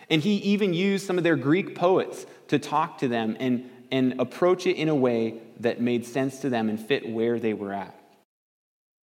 And 0.09 0.23
he 0.23 0.37
even 0.37 0.73
used 0.73 1.07
some 1.07 1.19
of 1.19 1.25
their 1.25 1.37
Greek 1.37 1.75
poets 1.75 2.27
to 2.49 2.59
talk 2.59 2.99
to 2.99 3.09
them 3.09 3.37
and, 3.41 3.69
and 3.91 4.21
approach 4.21 4.67
it 4.67 4.77
in 4.77 4.89
a 4.89 4.95
way 4.95 5.41
that 5.61 5.81
made 5.81 6.07
sense 6.07 6.41
to 6.41 6.49
them 6.49 6.69
and 6.69 6.79
fit 6.79 7.09
where 7.09 7.39
they 7.39 7.55
were 7.55 7.73
at. 7.73 7.95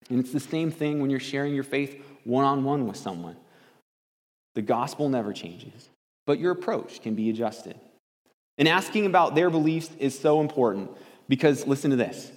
And 0.08 0.20
it's 0.20 0.32
the 0.32 0.40
same 0.40 0.70
thing 0.70 1.00
when 1.00 1.10
you're 1.10 1.20
sharing 1.20 1.54
your 1.54 1.64
faith 1.64 2.00
one 2.24 2.44
on 2.44 2.64
one 2.64 2.86
with 2.86 2.96
someone. 2.96 3.36
The 4.54 4.62
gospel 4.62 5.08
never 5.08 5.32
changes, 5.32 5.88
but 6.26 6.38
your 6.38 6.52
approach 6.52 7.02
can 7.02 7.14
be 7.14 7.30
adjusted. 7.30 7.76
And 8.58 8.68
asking 8.68 9.06
about 9.06 9.34
their 9.34 9.50
beliefs 9.50 9.90
is 9.98 10.18
so 10.18 10.40
important 10.40 10.90
because 11.28 11.66
listen 11.66 11.90
to 11.90 11.96
this. 11.96 12.30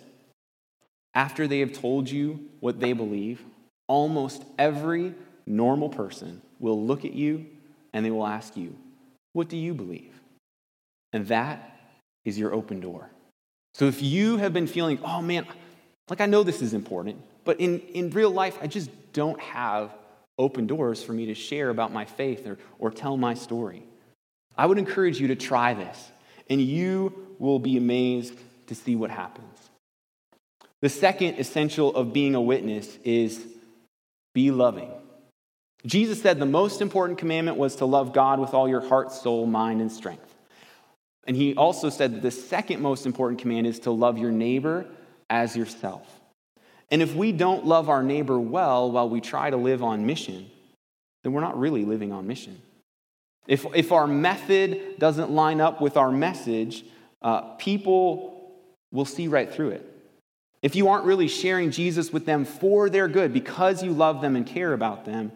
After 1.13 1.47
they 1.47 1.59
have 1.59 1.73
told 1.73 2.09
you 2.09 2.49
what 2.59 2.79
they 2.79 2.93
believe, 2.93 3.43
almost 3.87 4.43
every 4.57 5.13
normal 5.45 5.89
person 5.89 6.41
will 6.59 6.85
look 6.85 7.05
at 7.05 7.13
you 7.13 7.47
and 7.93 8.05
they 8.05 8.11
will 8.11 8.27
ask 8.27 8.55
you, 8.55 8.75
What 9.33 9.49
do 9.49 9.57
you 9.57 9.73
believe? 9.73 10.13
And 11.11 11.27
that 11.27 11.79
is 12.25 12.37
your 12.37 12.53
open 12.53 12.79
door. 12.79 13.09
So 13.73 13.85
if 13.85 14.01
you 14.01 14.37
have 14.37 14.53
been 14.53 14.67
feeling, 14.67 14.99
Oh 15.03 15.21
man, 15.21 15.45
like 16.09 16.21
I 16.21 16.25
know 16.25 16.43
this 16.43 16.61
is 16.61 16.73
important, 16.73 17.21
but 17.43 17.59
in, 17.59 17.79
in 17.79 18.11
real 18.11 18.31
life, 18.31 18.57
I 18.61 18.67
just 18.67 18.89
don't 19.13 19.39
have 19.39 19.91
open 20.37 20.67
doors 20.67 21.03
for 21.03 21.13
me 21.13 21.25
to 21.25 21.33
share 21.33 21.69
about 21.69 21.91
my 21.91 22.05
faith 22.05 22.45
or, 22.47 22.57
or 22.77 22.91
tell 22.91 23.17
my 23.17 23.33
story. 23.33 23.83
I 24.57 24.65
would 24.65 24.77
encourage 24.77 25.19
you 25.19 25.27
to 25.27 25.35
try 25.35 25.73
this, 25.73 26.11
and 26.49 26.61
you 26.61 27.35
will 27.39 27.59
be 27.59 27.77
amazed 27.77 28.35
to 28.69 28.75
see 28.75 28.95
what 28.95 29.11
happens. 29.11 29.69
The 30.81 30.89
second 30.89 31.35
essential 31.39 31.93
of 31.93 32.13
being 32.13 32.35
a 32.35 32.41
witness 32.41 32.97
is 33.03 33.45
be 34.33 34.51
loving. 34.51 34.91
Jesus 35.85 36.21
said 36.21 36.39
the 36.39 36.45
most 36.45 36.81
important 36.81 37.19
commandment 37.19 37.57
was 37.57 37.77
to 37.77 37.85
love 37.85 38.13
God 38.13 38.39
with 38.39 38.53
all 38.53 38.67
your 38.67 38.81
heart, 38.81 39.11
soul, 39.11 39.45
mind, 39.45 39.81
and 39.81 39.91
strength. 39.91 40.35
And 41.25 41.35
he 41.35 41.55
also 41.55 41.89
said 41.89 42.15
that 42.15 42.21
the 42.21 42.31
second 42.31 42.81
most 42.81 43.05
important 43.05 43.41
command 43.41 43.67
is 43.67 43.79
to 43.81 43.91
love 43.91 44.17
your 44.17 44.31
neighbor 44.31 44.85
as 45.29 45.55
yourself. 45.55 46.07
And 46.91 47.01
if 47.01 47.13
we 47.13 47.31
don't 47.31 47.65
love 47.65 47.89
our 47.89 48.03
neighbor 48.03 48.39
well 48.39 48.91
while 48.91 49.09
we 49.09 49.21
try 49.21 49.49
to 49.49 49.57
live 49.57 49.83
on 49.83 50.05
mission, 50.05 50.49
then 51.23 51.33
we're 51.33 51.41
not 51.41 51.59
really 51.59 51.85
living 51.85 52.11
on 52.11 52.25
mission. 52.25 52.61
If, 53.47 53.65
if 53.75 53.91
our 53.91 54.07
method 54.07 54.99
doesn't 54.99 55.31
line 55.31 55.61
up 55.61 55.81
with 55.81 55.97
our 55.97 56.11
message, 56.11 56.83
uh, 57.21 57.41
people 57.55 58.28
will 58.91 59.05
see 59.05 59.27
right 59.27 59.51
through 59.51 59.69
it. 59.69 59.85
If 60.61 60.75
you 60.75 60.89
aren't 60.89 61.05
really 61.05 61.27
sharing 61.27 61.71
Jesus 61.71 62.11
with 62.11 62.25
them 62.25 62.43
for 62.43 62.89
their 62.89 63.07
good 63.07 63.31
because 63.31 63.81
you 63.81 63.91
love 63.91 64.21
them 64.21 64.35
and 64.35 64.45
care 64.45 64.73
about 64.73 65.05
them, 65.05 65.31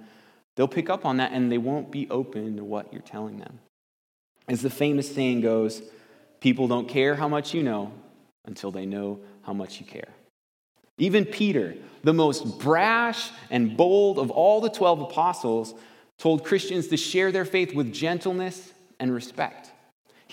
they'll 0.55 0.67
pick 0.67 0.89
up 0.89 1.05
on 1.05 1.17
that 1.17 1.31
and 1.31 1.51
they 1.51 1.57
won't 1.57 1.91
be 1.91 2.09
open 2.09 2.57
to 2.57 2.63
what 2.63 2.91
you're 2.91 3.01
telling 3.01 3.39
them. 3.39 3.59
As 4.47 4.61
the 4.61 4.69
famous 4.69 5.13
saying 5.13 5.41
goes, 5.41 5.81
people 6.41 6.67
don't 6.67 6.89
care 6.89 7.15
how 7.15 7.29
much 7.29 7.53
you 7.53 7.63
know 7.63 7.93
until 8.45 8.71
they 8.71 8.85
know 8.85 9.19
how 9.43 9.53
much 9.53 9.79
you 9.79 9.85
care. 9.85 10.09
Even 10.97 11.25
Peter, 11.25 11.75
the 12.03 12.13
most 12.13 12.59
brash 12.59 13.31
and 13.49 13.77
bold 13.77 14.19
of 14.19 14.29
all 14.29 14.61
the 14.61 14.69
12 14.69 15.01
apostles, 15.01 15.73
told 16.17 16.43
Christians 16.43 16.87
to 16.89 16.97
share 16.97 17.31
their 17.31 17.45
faith 17.45 17.73
with 17.73 17.93
gentleness 17.93 18.73
and 18.99 19.13
respect. 19.13 19.72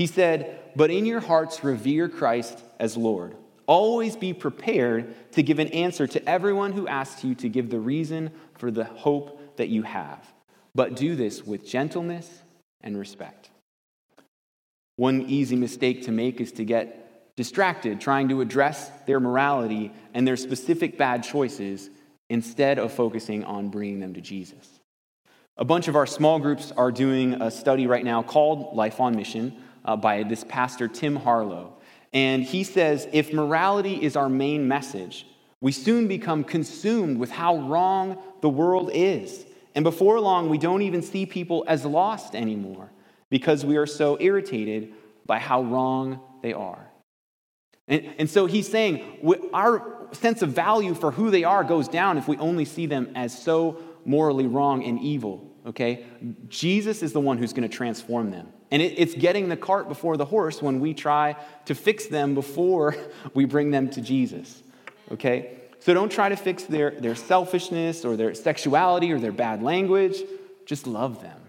He 0.00 0.06
said, 0.06 0.58
But 0.74 0.90
in 0.90 1.04
your 1.04 1.20
hearts, 1.20 1.62
revere 1.62 2.08
Christ 2.08 2.58
as 2.78 2.96
Lord. 2.96 3.36
Always 3.66 4.16
be 4.16 4.32
prepared 4.32 5.14
to 5.32 5.42
give 5.42 5.58
an 5.58 5.68
answer 5.68 6.06
to 6.06 6.26
everyone 6.26 6.72
who 6.72 6.88
asks 6.88 7.22
you 7.22 7.34
to 7.34 7.50
give 7.50 7.68
the 7.68 7.78
reason 7.78 8.30
for 8.56 8.70
the 8.70 8.84
hope 8.84 9.58
that 9.58 9.68
you 9.68 9.82
have. 9.82 10.26
But 10.74 10.96
do 10.96 11.16
this 11.16 11.44
with 11.44 11.68
gentleness 11.68 12.26
and 12.80 12.96
respect. 12.96 13.50
One 14.96 15.20
easy 15.28 15.54
mistake 15.54 16.04
to 16.04 16.12
make 16.12 16.40
is 16.40 16.52
to 16.52 16.64
get 16.64 17.36
distracted 17.36 18.00
trying 18.00 18.30
to 18.30 18.40
address 18.40 18.90
their 19.04 19.20
morality 19.20 19.92
and 20.14 20.26
their 20.26 20.38
specific 20.38 20.96
bad 20.96 21.24
choices 21.24 21.90
instead 22.30 22.78
of 22.78 22.90
focusing 22.90 23.44
on 23.44 23.68
bringing 23.68 24.00
them 24.00 24.14
to 24.14 24.22
Jesus. 24.22 24.66
A 25.58 25.64
bunch 25.66 25.88
of 25.88 25.96
our 25.96 26.06
small 26.06 26.38
groups 26.38 26.72
are 26.74 26.90
doing 26.90 27.42
a 27.42 27.50
study 27.50 27.86
right 27.86 28.02
now 28.02 28.22
called 28.22 28.74
Life 28.74 28.98
on 28.98 29.14
Mission 29.14 29.62
uh, 29.84 29.96
by 29.96 30.22
this 30.22 30.44
pastor, 30.44 30.88
Tim 30.88 31.16
Harlow. 31.16 31.74
And 32.12 32.42
he 32.42 32.64
says 32.64 33.08
if 33.12 33.32
morality 33.32 34.02
is 34.02 34.16
our 34.16 34.28
main 34.28 34.66
message, 34.66 35.26
we 35.60 35.72
soon 35.72 36.08
become 36.08 36.44
consumed 36.44 37.18
with 37.18 37.30
how 37.30 37.56
wrong 37.56 38.22
the 38.40 38.48
world 38.48 38.90
is. 38.92 39.44
And 39.74 39.84
before 39.84 40.18
long, 40.20 40.48
we 40.48 40.58
don't 40.58 40.82
even 40.82 41.02
see 41.02 41.26
people 41.26 41.64
as 41.68 41.84
lost 41.84 42.34
anymore 42.34 42.90
because 43.28 43.64
we 43.64 43.76
are 43.76 43.86
so 43.86 44.16
irritated 44.20 44.92
by 45.26 45.38
how 45.38 45.62
wrong 45.62 46.20
they 46.42 46.52
are. 46.52 46.90
And, 47.86 48.08
and 48.18 48.30
so 48.30 48.46
he's 48.46 48.68
saying 48.68 49.04
our 49.52 50.08
sense 50.12 50.42
of 50.42 50.50
value 50.50 50.94
for 50.94 51.10
who 51.10 51.30
they 51.30 51.44
are 51.44 51.62
goes 51.62 51.88
down 51.88 52.18
if 52.18 52.26
we 52.26 52.36
only 52.38 52.64
see 52.64 52.86
them 52.86 53.12
as 53.14 53.36
so 53.36 53.80
morally 54.04 54.46
wrong 54.46 54.82
and 54.84 54.98
evil, 55.00 55.52
okay? 55.66 56.04
Jesus 56.48 57.02
is 57.02 57.12
the 57.12 57.20
one 57.20 57.38
who's 57.38 57.52
going 57.52 57.68
to 57.68 57.76
transform 57.76 58.30
them. 58.30 58.48
And 58.70 58.80
it, 58.80 58.98
it's 58.98 59.14
getting 59.14 59.48
the 59.48 59.56
cart 59.56 59.88
before 59.88 60.16
the 60.16 60.24
horse 60.24 60.62
when 60.62 60.80
we 60.80 60.94
try 60.94 61.36
to 61.66 61.74
fix 61.74 62.06
them 62.06 62.34
before 62.34 62.94
we 63.34 63.44
bring 63.44 63.70
them 63.70 63.90
to 63.90 64.00
Jesus, 64.00 64.62
okay? 65.12 65.56
So 65.80 65.94
don't 65.94 66.12
try 66.12 66.28
to 66.28 66.36
fix 66.36 66.64
their, 66.64 66.90
their 66.90 67.14
selfishness 67.14 68.04
or 68.04 68.16
their 68.16 68.34
sexuality 68.34 69.12
or 69.12 69.18
their 69.18 69.32
bad 69.32 69.62
language. 69.62 70.22
Just 70.66 70.86
love 70.86 71.22
them. 71.22 71.40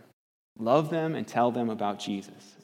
Love 0.58 0.90
them 0.90 1.16
and 1.16 1.28
tell 1.28 1.51
them 1.51 1.70
about 1.70 2.00
Jesus. 2.00 2.56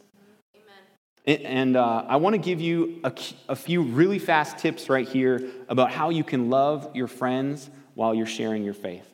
Amen. 0.56 1.46
And 1.46 1.76
uh, 1.76 2.06
I 2.08 2.16
want 2.16 2.36
to 2.36 2.42
give 2.42 2.62
you 2.62 3.02
a, 3.04 3.14
a 3.50 3.56
few 3.56 3.82
really 3.82 4.20
fast 4.20 4.60
tips 4.60 4.90
right 4.90 5.08
here 5.08 5.50
about 5.68 5.92
how 5.92 6.10
you 6.10 6.24
can 6.24 6.50
love 6.50 6.96
your 6.96 7.08
friends 7.08 7.70
while 7.96 8.14
you're 8.14 8.26
sharing 8.26 8.64
your 8.64 8.74
faith. 8.74 9.08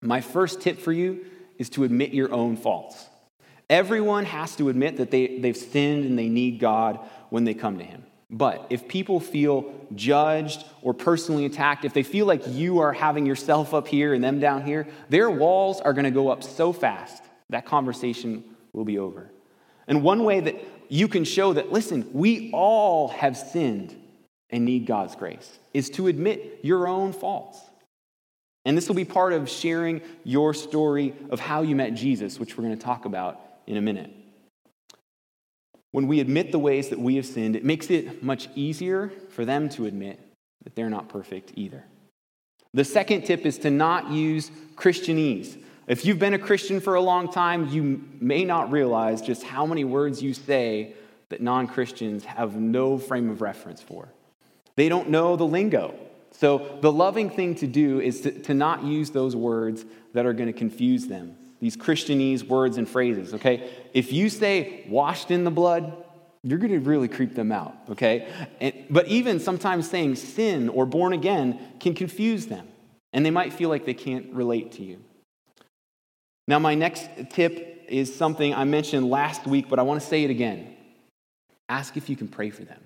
My 0.00 0.20
first 0.20 0.60
tip 0.60 0.78
for 0.78 0.92
you 0.92 1.24
is 1.58 1.70
to 1.70 1.84
admit 1.84 2.12
your 2.12 2.32
own 2.32 2.56
faults. 2.56 3.08
Everyone 3.70 4.24
has 4.24 4.56
to 4.56 4.68
admit 4.68 4.98
that 4.98 5.10
they, 5.10 5.38
they've 5.38 5.56
sinned 5.56 6.04
and 6.04 6.18
they 6.18 6.28
need 6.28 6.60
God 6.60 7.00
when 7.30 7.44
they 7.44 7.54
come 7.54 7.78
to 7.78 7.84
Him. 7.84 8.04
But 8.30 8.66
if 8.70 8.88
people 8.88 9.20
feel 9.20 9.72
judged 9.94 10.64
or 10.82 10.92
personally 10.92 11.44
attacked, 11.44 11.84
if 11.84 11.94
they 11.94 12.02
feel 12.02 12.26
like 12.26 12.42
you 12.48 12.80
are 12.80 12.92
having 12.92 13.26
yourself 13.26 13.72
up 13.72 13.86
here 13.86 14.12
and 14.12 14.24
them 14.24 14.40
down 14.40 14.64
here, 14.64 14.88
their 15.08 15.30
walls 15.30 15.80
are 15.80 15.92
going 15.92 16.04
to 16.04 16.10
go 16.10 16.28
up 16.28 16.42
so 16.42 16.72
fast 16.72 17.22
that 17.50 17.64
conversation 17.64 18.42
will 18.72 18.84
be 18.84 18.98
over. 18.98 19.30
And 19.86 20.02
one 20.02 20.24
way 20.24 20.40
that 20.40 20.56
you 20.88 21.08
can 21.08 21.24
show 21.24 21.52
that, 21.52 21.72
listen, 21.72 22.08
we 22.12 22.50
all 22.52 23.08
have 23.08 23.36
sinned 23.36 23.94
and 24.50 24.64
need 24.64 24.86
God's 24.86 25.14
grace, 25.14 25.58
is 25.72 25.90
to 25.90 26.06
admit 26.08 26.60
your 26.62 26.88
own 26.88 27.12
faults. 27.12 27.58
And 28.64 28.76
this 28.76 28.88
will 28.88 28.94
be 28.94 29.04
part 29.04 29.32
of 29.32 29.48
sharing 29.48 30.00
your 30.24 30.54
story 30.54 31.14
of 31.30 31.38
how 31.38 31.62
you 31.62 31.76
met 31.76 31.94
Jesus, 31.94 32.40
which 32.40 32.56
we're 32.56 32.64
going 32.64 32.76
to 32.76 32.84
talk 32.84 33.04
about 33.04 33.40
in 33.66 33.76
a 33.76 33.80
minute. 33.80 34.10
When 35.90 36.08
we 36.08 36.20
admit 36.20 36.50
the 36.50 36.58
ways 36.58 36.88
that 36.88 36.98
we 36.98 37.16
have 37.16 37.26
sinned, 37.26 37.54
it 37.54 37.64
makes 37.64 37.88
it 37.90 38.22
much 38.22 38.48
easier 38.54 39.12
for 39.30 39.44
them 39.44 39.68
to 39.70 39.86
admit 39.86 40.18
that 40.64 40.74
they're 40.74 40.90
not 40.90 41.08
perfect 41.08 41.52
either. 41.54 41.84
The 42.72 42.84
second 42.84 43.22
tip 43.22 43.46
is 43.46 43.58
to 43.58 43.70
not 43.70 44.10
use 44.10 44.50
Christianese. 44.74 45.62
If 45.86 46.04
you've 46.04 46.18
been 46.18 46.34
a 46.34 46.38
Christian 46.38 46.80
for 46.80 46.94
a 46.94 47.00
long 47.00 47.30
time, 47.30 47.68
you 47.68 48.02
may 48.20 48.44
not 48.44 48.72
realize 48.72 49.22
just 49.22 49.44
how 49.44 49.66
many 49.66 49.84
words 49.84 50.22
you 50.22 50.34
say 50.34 50.94
that 51.28 51.40
non 51.40 51.68
Christians 51.68 52.24
have 52.24 52.56
no 52.56 52.98
frame 52.98 53.30
of 53.30 53.40
reference 53.40 53.80
for. 53.80 54.08
They 54.76 54.88
don't 54.88 55.10
know 55.10 55.36
the 55.36 55.46
lingo. 55.46 55.94
So, 56.32 56.78
the 56.80 56.90
loving 56.90 57.30
thing 57.30 57.54
to 57.56 57.68
do 57.68 58.00
is 58.00 58.22
to, 58.22 58.32
to 58.42 58.54
not 58.54 58.82
use 58.82 59.10
those 59.10 59.36
words 59.36 59.84
that 60.14 60.26
are 60.26 60.32
going 60.32 60.52
to 60.52 60.58
confuse 60.58 61.06
them. 61.06 61.36
These 61.60 61.76
Christianese 61.76 62.46
words 62.46 62.76
and 62.76 62.88
phrases, 62.88 63.34
okay? 63.34 63.70
If 63.92 64.12
you 64.12 64.28
say 64.28 64.84
washed 64.88 65.30
in 65.30 65.44
the 65.44 65.50
blood, 65.50 66.04
you're 66.42 66.58
going 66.58 66.72
to 66.72 66.80
really 66.80 67.08
creep 67.08 67.34
them 67.34 67.50
out, 67.50 67.74
okay? 67.90 68.28
And, 68.60 68.74
but 68.90 69.08
even 69.08 69.40
sometimes 69.40 69.88
saying 69.88 70.16
sin 70.16 70.68
or 70.68 70.84
born 70.84 71.12
again 71.12 71.58
can 71.80 71.94
confuse 71.94 72.46
them, 72.46 72.68
and 73.12 73.24
they 73.24 73.30
might 73.30 73.52
feel 73.52 73.70
like 73.70 73.86
they 73.86 73.94
can't 73.94 74.32
relate 74.32 74.72
to 74.72 74.82
you. 74.82 75.02
Now, 76.46 76.58
my 76.58 76.74
next 76.74 77.08
tip 77.30 77.86
is 77.88 78.14
something 78.14 78.54
I 78.54 78.64
mentioned 78.64 79.08
last 79.08 79.46
week, 79.46 79.68
but 79.70 79.78
I 79.78 79.82
want 79.82 80.00
to 80.00 80.06
say 80.06 80.24
it 80.24 80.30
again. 80.30 80.74
Ask 81.68 81.96
if 81.96 82.10
you 82.10 82.16
can 82.16 82.28
pray 82.28 82.50
for 82.50 82.64
them. 82.64 82.82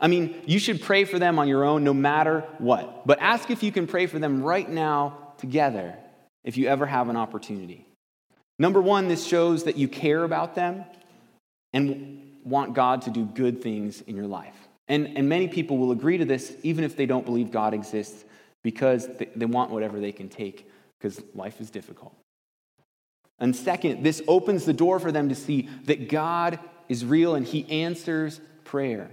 I 0.00 0.06
mean, 0.06 0.40
you 0.46 0.58
should 0.58 0.80
pray 0.80 1.04
for 1.04 1.18
them 1.18 1.38
on 1.38 1.48
your 1.48 1.64
own 1.64 1.84
no 1.84 1.92
matter 1.92 2.44
what, 2.58 3.06
but 3.06 3.18
ask 3.20 3.50
if 3.50 3.62
you 3.62 3.72
can 3.72 3.86
pray 3.86 4.06
for 4.06 4.18
them 4.18 4.42
right 4.42 4.68
now 4.68 5.34
together 5.38 5.96
if 6.44 6.56
you 6.56 6.68
ever 6.68 6.86
have 6.86 7.08
an 7.08 7.16
opportunity. 7.16 7.86
Number 8.58 8.80
one, 8.80 9.08
this 9.08 9.26
shows 9.26 9.64
that 9.64 9.76
you 9.76 9.88
care 9.88 10.24
about 10.24 10.54
them 10.54 10.84
and 11.72 12.36
want 12.44 12.74
God 12.74 13.02
to 13.02 13.10
do 13.10 13.24
good 13.24 13.62
things 13.62 14.00
in 14.02 14.16
your 14.16 14.26
life. 14.26 14.56
And, 14.88 15.16
and 15.16 15.28
many 15.28 15.48
people 15.48 15.78
will 15.78 15.92
agree 15.92 16.18
to 16.18 16.24
this 16.24 16.56
even 16.62 16.84
if 16.84 16.96
they 16.96 17.06
don't 17.06 17.24
believe 17.24 17.50
God 17.50 17.74
exists 17.74 18.24
because 18.62 19.06
they, 19.06 19.28
they 19.36 19.46
want 19.46 19.70
whatever 19.70 20.00
they 20.00 20.12
can 20.12 20.28
take 20.28 20.68
because 20.98 21.22
life 21.34 21.60
is 21.60 21.70
difficult. 21.70 22.14
And 23.38 23.56
second, 23.56 24.02
this 24.02 24.20
opens 24.28 24.66
the 24.66 24.72
door 24.72 24.98
for 24.98 25.10
them 25.10 25.30
to 25.30 25.34
see 25.34 25.68
that 25.84 26.08
God 26.08 26.58
is 26.88 27.04
real 27.04 27.34
and 27.34 27.46
He 27.46 27.70
answers 27.70 28.40
prayer. 28.64 29.10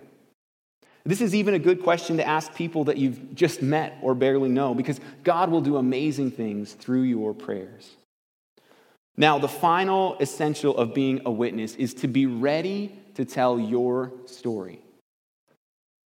This 1.07 1.21
is 1.21 1.33
even 1.33 1.53
a 1.53 1.59
good 1.59 1.81
question 1.81 2.17
to 2.17 2.27
ask 2.27 2.53
people 2.53 2.83
that 2.83 2.97
you've 2.97 3.33
just 3.33 3.61
met 3.61 3.97
or 4.01 4.13
barely 4.13 4.49
know 4.49 4.75
because 4.75 4.99
God 5.23 5.49
will 5.49 5.61
do 5.61 5.77
amazing 5.77 6.31
things 6.31 6.73
through 6.73 7.03
your 7.03 7.33
prayers. 7.33 7.95
Now, 9.15 9.39
the 9.39 9.47
final 9.47 10.17
essential 10.19 10.77
of 10.77 10.93
being 10.93 11.21
a 11.25 11.31
witness 11.31 11.75
is 11.75 11.93
to 11.95 12.09
be 12.09 12.25
ready 12.25 12.91
to 13.15 13.23
tell 13.23 13.57
your 13.57 14.11
story. 14.25 14.81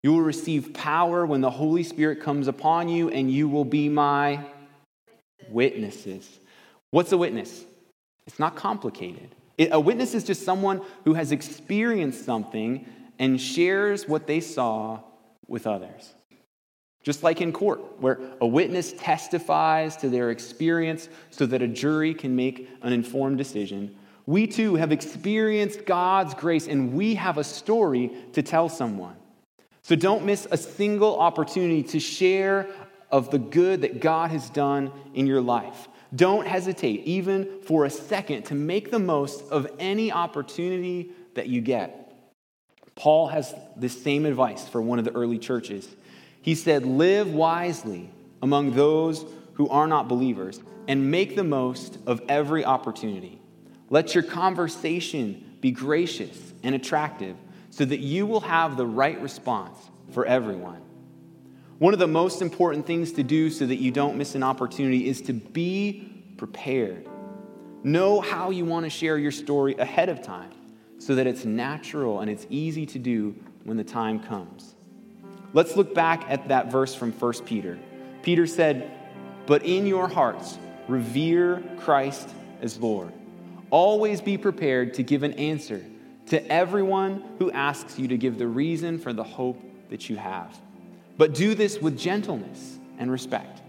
You 0.02 0.12
will 0.12 0.20
receive 0.20 0.74
power 0.74 1.24
when 1.24 1.40
the 1.40 1.50
Holy 1.50 1.82
Spirit 1.82 2.20
comes 2.20 2.46
upon 2.46 2.90
you, 2.90 3.08
and 3.08 3.30
you 3.30 3.48
will 3.48 3.64
be 3.64 3.88
my 3.88 4.44
witnesses. 5.48 6.40
What's 6.90 7.12
a 7.12 7.16
witness? 7.16 7.64
It's 8.26 8.38
not 8.38 8.54
complicated. 8.54 9.34
a 9.58 9.80
witness 9.80 10.12
is 10.12 10.24
just 10.24 10.44
someone 10.44 10.82
who 11.04 11.14
has 11.14 11.32
experienced 11.32 12.26
something 12.26 12.84
and 13.20 13.40
shares 13.40 14.08
what 14.08 14.26
they 14.26 14.40
saw 14.40 14.98
with 15.46 15.66
others. 15.66 16.14
Just 17.02 17.22
like 17.22 17.40
in 17.40 17.52
court, 17.52 18.00
where 18.00 18.18
a 18.40 18.46
witness 18.46 18.92
testifies 18.92 19.96
to 19.98 20.08
their 20.08 20.30
experience 20.30 21.08
so 21.30 21.46
that 21.46 21.62
a 21.62 21.68
jury 21.68 22.14
can 22.14 22.34
make 22.34 22.68
an 22.82 22.92
informed 22.92 23.38
decision, 23.38 23.94
we 24.26 24.46
too 24.46 24.74
have 24.74 24.90
experienced 24.90 25.84
God's 25.84 26.34
grace 26.34 26.66
and 26.66 26.94
we 26.94 27.14
have 27.14 27.38
a 27.38 27.44
story 27.44 28.10
to 28.32 28.42
tell 28.42 28.68
someone. 28.68 29.16
So 29.82 29.96
don't 29.96 30.24
miss 30.24 30.46
a 30.50 30.56
single 30.56 31.18
opportunity 31.18 31.82
to 31.84 32.00
share 32.00 32.68
of 33.10 33.30
the 33.30 33.38
good 33.38 33.82
that 33.82 34.00
God 34.00 34.30
has 34.30 34.48
done 34.50 34.92
in 35.14 35.26
your 35.26 35.40
life. 35.40 35.88
Don't 36.14 36.46
hesitate, 36.46 37.04
even 37.04 37.60
for 37.62 37.84
a 37.84 37.90
second, 37.90 38.44
to 38.44 38.54
make 38.54 38.90
the 38.90 38.98
most 38.98 39.42
of 39.50 39.70
any 39.78 40.10
opportunity 40.10 41.12
that 41.34 41.48
you 41.48 41.60
get. 41.60 42.09
Paul 43.00 43.28
has 43.28 43.54
this 43.76 44.02
same 44.02 44.26
advice 44.26 44.68
for 44.68 44.82
one 44.82 44.98
of 44.98 45.06
the 45.06 45.12
early 45.12 45.38
churches. 45.38 45.88
He 46.42 46.54
said, 46.54 46.84
Live 46.84 47.32
wisely 47.32 48.10
among 48.42 48.72
those 48.72 49.24
who 49.54 49.70
are 49.70 49.86
not 49.86 50.06
believers 50.06 50.60
and 50.86 51.10
make 51.10 51.34
the 51.34 51.42
most 51.42 51.96
of 52.06 52.20
every 52.28 52.62
opportunity. 52.62 53.40
Let 53.88 54.14
your 54.14 54.22
conversation 54.22 55.56
be 55.62 55.70
gracious 55.70 56.52
and 56.62 56.74
attractive 56.74 57.36
so 57.70 57.86
that 57.86 58.00
you 58.00 58.26
will 58.26 58.40
have 58.40 58.76
the 58.76 58.84
right 58.84 59.18
response 59.22 59.78
for 60.10 60.26
everyone. 60.26 60.82
One 61.78 61.94
of 61.94 62.00
the 62.00 62.06
most 62.06 62.42
important 62.42 62.86
things 62.86 63.12
to 63.12 63.22
do 63.22 63.48
so 63.48 63.64
that 63.64 63.76
you 63.76 63.92
don't 63.92 64.18
miss 64.18 64.34
an 64.34 64.42
opportunity 64.42 65.08
is 65.08 65.22
to 65.22 65.32
be 65.32 66.22
prepared. 66.36 67.08
Know 67.82 68.20
how 68.20 68.50
you 68.50 68.66
want 68.66 68.84
to 68.84 68.90
share 68.90 69.16
your 69.16 69.32
story 69.32 69.74
ahead 69.78 70.10
of 70.10 70.20
time 70.20 70.52
so 71.00 71.14
that 71.14 71.26
it's 71.26 71.44
natural 71.44 72.20
and 72.20 72.30
it's 72.30 72.46
easy 72.50 72.84
to 72.84 72.98
do 72.98 73.34
when 73.64 73.78
the 73.78 73.84
time 73.84 74.20
comes. 74.20 74.74
Let's 75.54 75.74
look 75.74 75.94
back 75.94 76.24
at 76.28 76.48
that 76.48 76.70
verse 76.70 76.94
from 76.94 77.10
1 77.10 77.32
Peter. 77.44 77.78
Peter 78.22 78.46
said, 78.46 78.90
But 79.46 79.64
in 79.64 79.86
your 79.86 80.08
hearts, 80.08 80.58
revere 80.86 81.64
Christ 81.78 82.28
as 82.60 82.78
Lord. 82.78 83.12
Always 83.70 84.20
be 84.20 84.36
prepared 84.36 84.94
to 84.94 85.02
give 85.02 85.22
an 85.22 85.32
answer 85.34 85.82
to 86.26 86.46
everyone 86.52 87.24
who 87.38 87.50
asks 87.50 87.98
you 87.98 88.08
to 88.08 88.18
give 88.18 88.38
the 88.38 88.46
reason 88.46 88.98
for 88.98 89.12
the 89.14 89.24
hope 89.24 89.60
that 89.88 90.10
you 90.10 90.16
have. 90.16 90.60
But 91.16 91.34
do 91.34 91.54
this 91.54 91.80
with 91.80 91.98
gentleness 91.98 92.78
and 92.98 93.10
respect. 93.10 93.62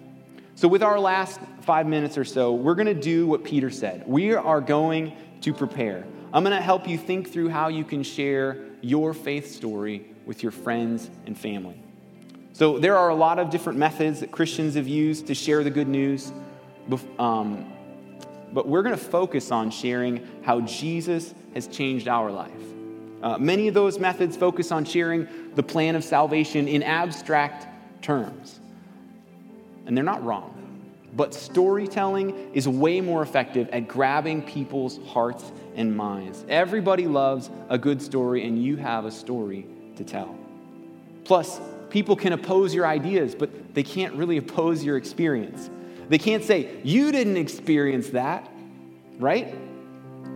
So, 0.56 0.67
with 0.67 0.84
our 0.84 1.00
last 1.00 1.39
five 1.62 1.88
minutes 1.88 2.17
or 2.17 2.26
so, 2.26 2.54
we're 2.54 2.76
going 2.76 2.88
to 2.88 2.94
do 2.94 3.26
what 3.26 3.44
Peter 3.44 3.70
said. 3.70 4.04
We 4.06 4.34
are 4.36 4.62
going 4.62 5.15
to 5.41 5.54
prepare. 5.54 6.06
I'm 6.34 6.44
going 6.44 6.56
to 6.56 6.62
help 6.62 6.88
you 6.88 6.98
think 6.98 7.32
through 7.32 7.50
how 7.50 7.67
you 7.67 7.84
can 7.84 8.04
share 8.04 8.58
your 8.82 9.13
faith 9.13 9.52
story 9.54 10.06
with 10.26 10.44
your 10.44 10.52
friends 10.52 11.10
and 11.26 11.38
family. 11.38 11.82
So, 12.54 12.80
there 12.80 12.98
are 12.98 13.10
a 13.10 13.15
lot 13.15 13.39
of 13.39 13.50
different 13.50 13.80
methods 13.80 14.20
that 14.22 14.32
Christians 14.32 14.76
have 14.76 14.88
used 14.88 15.28
to 15.28 15.36
share 15.36 15.63
the 15.63 15.70
good 15.70 15.88
news. 15.88 16.32
Um, 17.20 17.72
but 18.54 18.67
we're 18.67 18.84
going 18.84 18.98
to 18.98 19.04
focus 19.04 19.52
on 19.52 19.72
sharing 19.72 20.28
how 20.44 20.62
Jesus 20.62 21.34
has 21.54 21.67
changed 21.67 22.08
our 22.08 22.32
life. 22.32 22.52
Uh, 23.22 23.38
many 23.38 23.67
of 23.67 23.74
those 23.74 24.00
methods 24.00 24.36
focus 24.36 24.72
on 24.72 24.84
sharing 24.84 25.28
the 25.56 25.63
plan 25.63 25.96
of 25.96 26.04
salvation 26.04 26.67
in 26.67 26.84
abstract 26.84 27.67
terms. 28.02 28.60
And 29.86 29.96
they're 29.96 30.04
not 30.04 30.24
wrong. 30.24 30.58
But 31.13 31.34
storytelling 31.34 32.52
is 32.54 32.67
way 32.67 33.02
more 33.02 33.22
effective 33.22 33.70
at 33.70 33.88
grabbing 33.88 34.41
people's 34.41 35.00
hearts 35.08 35.52
and 35.75 35.95
minds. 35.95 36.45
Everybody 36.49 37.07
loves 37.07 37.49
a 37.69 37.77
good 37.77 38.01
story, 38.01 38.45
and 38.45 38.62
you 38.62 38.77
have 38.77 39.05
a 39.05 39.12
story 39.12 39.65
to 39.97 40.03
tell. 40.03 40.38
Plus, 41.23 41.60
people 41.89 42.15
can 42.15 42.34
oppose 42.34 42.73
your 42.73 42.88
ideas, 42.88 43.36
but 43.36 43.73
they 43.73 43.84
can't 43.84 44.13
really 44.15 44.38
oppose 44.38 44.84
your 44.84 44.97
experience. 44.97 45.69
They 46.10 46.17
can't 46.17 46.43
say, 46.43 46.69
You 46.84 47.12
didn't 47.12 47.38
experience 47.38 48.10
that, 48.10 48.49
right? 49.17 49.53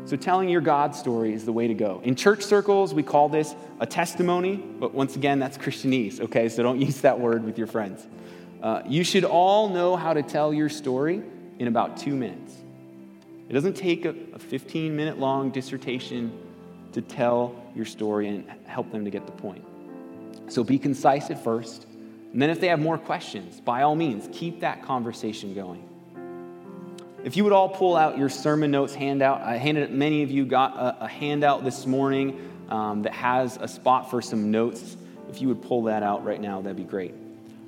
So, 0.06 0.16
telling 0.16 0.50
your 0.50 0.62
God 0.62 0.96
story 0.96 1.34
is 1.34 1.46
the 1.46 1.52
way 1.52 1.68
to 1.68 1.74
go. 1.74 2.00
In 2.04 2.16
church 2.16 2.44
circles, 2.44 2.94
we 2.94 3.02
call 3.02 3.28
this 3.28 3.56
a 3.80 3.88
testimony, 3.88 4.56
but 4.56 4.94
once 4.94 5.16
again, 5.16 5.40
that's 5.40 5.58
Christianese, 5.58 6.22
okay? 6.22 6.48
So, 6.48 6.62
don't 6.62 6.80
use 6.90 7.02
that 7.02 7.20
word 7.20 7.44
with 7.44 7.58
your 7.58 7.68
friends. 7.68 8.06
Uh, 8.62 8.82
you 8.88 9.04
should 9.04 9.26
all 9.26 9.70
know 9.70 9.96
how 9.96 10.14
to 10.14 10.24
tell 10.24 10.54
your 10.54 10.70
story 10.70 11.22
in 11.60 11.68
about 11.68 11.98
two 11.98 12.16
minutes. 12.16 12.56
It 13.50 13.54
doesn't 13.54 13.76
take 13.76 14.06
a, 14.06 14.16
a 14.34 14.40
15 14.40 14.96
minute 14.96 15.20
long 15.20 15.52
dissertation 15.52 16.38
to 16.94 17.02
tell 17.02 17.56
your 17.76 17.86
story 17.86 18.28
and 18.28 18.50
help 18.66 18.92
them 18.92 19.06
to 19.06 19.12
get 19.12 19.26
the 19.26 19.32
point. 19.32 19.64
So, 20.48 20.64
be 20.64 20.78
concise 20.78 21.30
at 21.30 21.44
first 21.44 21.86
and 22.36 22.42
then, 22.42 22.50
if 22.50 22.60
they 22.60 22.68
have 22.68 22.82
more 22.82 22.98
questions, 22.98 23.62
by 23.62 23.84
all 23.84 23.96
means, 23.96 24.28
keep 24.34 24.60
that 24.60 24.84
conversation 24.84 25.54
going. 25.54 25.88
If 27.24 27.38
you 27.38 27.46
would 27.46 27.54
all 27.54 27.70
pull 27.70 27.96
out 27.96 28.18
your 28.18 28.28
sermon 28.28 28.72
notes 28.72 28.94
handout, 28.94 29.40
I 29.40 29.56
handed 29.56 29.90
many 29.94 30.22
of 30.22 30.32
you 30.32 30.46
got 30.46 30.76
a, 30.76 31.06
a 31.06 31.08
handout 31.08 31.64
this 31.64 31.86
morning 31.86 32.52
um, 32.68 33.04
that 33.04 33.14
has 33.14 33.56
a 33.56 33.70
spot 33.70 34.12
for 34.12 34.22
some 34.22 34.52
notes. 34.52 34.98
If 35.30 35.42
you 35.42 35.48
would 35.48 35.62
pull 35.62 35.84
that 35.84 36.04
out 36.04 36.26
right 36.26 36.42
now, 36.42 36.60
that'd 36.60 36.76
be 36.76 36.84
great. 36.84 37.14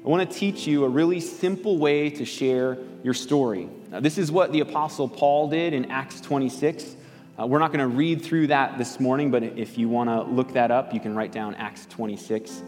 I 0.05 0.09
want 0.09 0.29
to 0.29 0.37
teach 0.37 0.67
you 0.67 0.83
a 0.83 0.89
really 0.89 1.21
simple 1.21 1.77
way 1.77 2.09
to 2.09 2.25
share 2.25 2.77
your 3.03 3.13
story. 3.13 3.69
Now, 3.89 4.01
this 4.01 4.17
is 4.17 4.31
what 4.31 4.51
the 4.51 4.59
Apostle 4.59 5.07
Paul 5.07 5.49
did 5.49 5.73
in 5.73 5.89
Acts 5.91 6.19
26. 6.19 6.95
Uh, 7.39 7.45
we're 7.45 7.59
not 7.59 7.71
going 7.71 7.89
to 7.89 7.95
read 7.95 8.21
through 8.21 8.47
that 8.47 8.77
this 8.77 8.99
morning, 8.99 9.31
but 9.31 9.43
if 9.43 9.77
you 9.77 9.87
want 9.87 10.09
to 10.09 10.23
look 10.23 10.53
that 10.53 10.71
up, 10.71 10.93
you 10.93 10.99
can 10.99 11.15
write 11.15 11.31
down 11.31 11.55
Acts 11.55 11.85
26. 11.85 12.63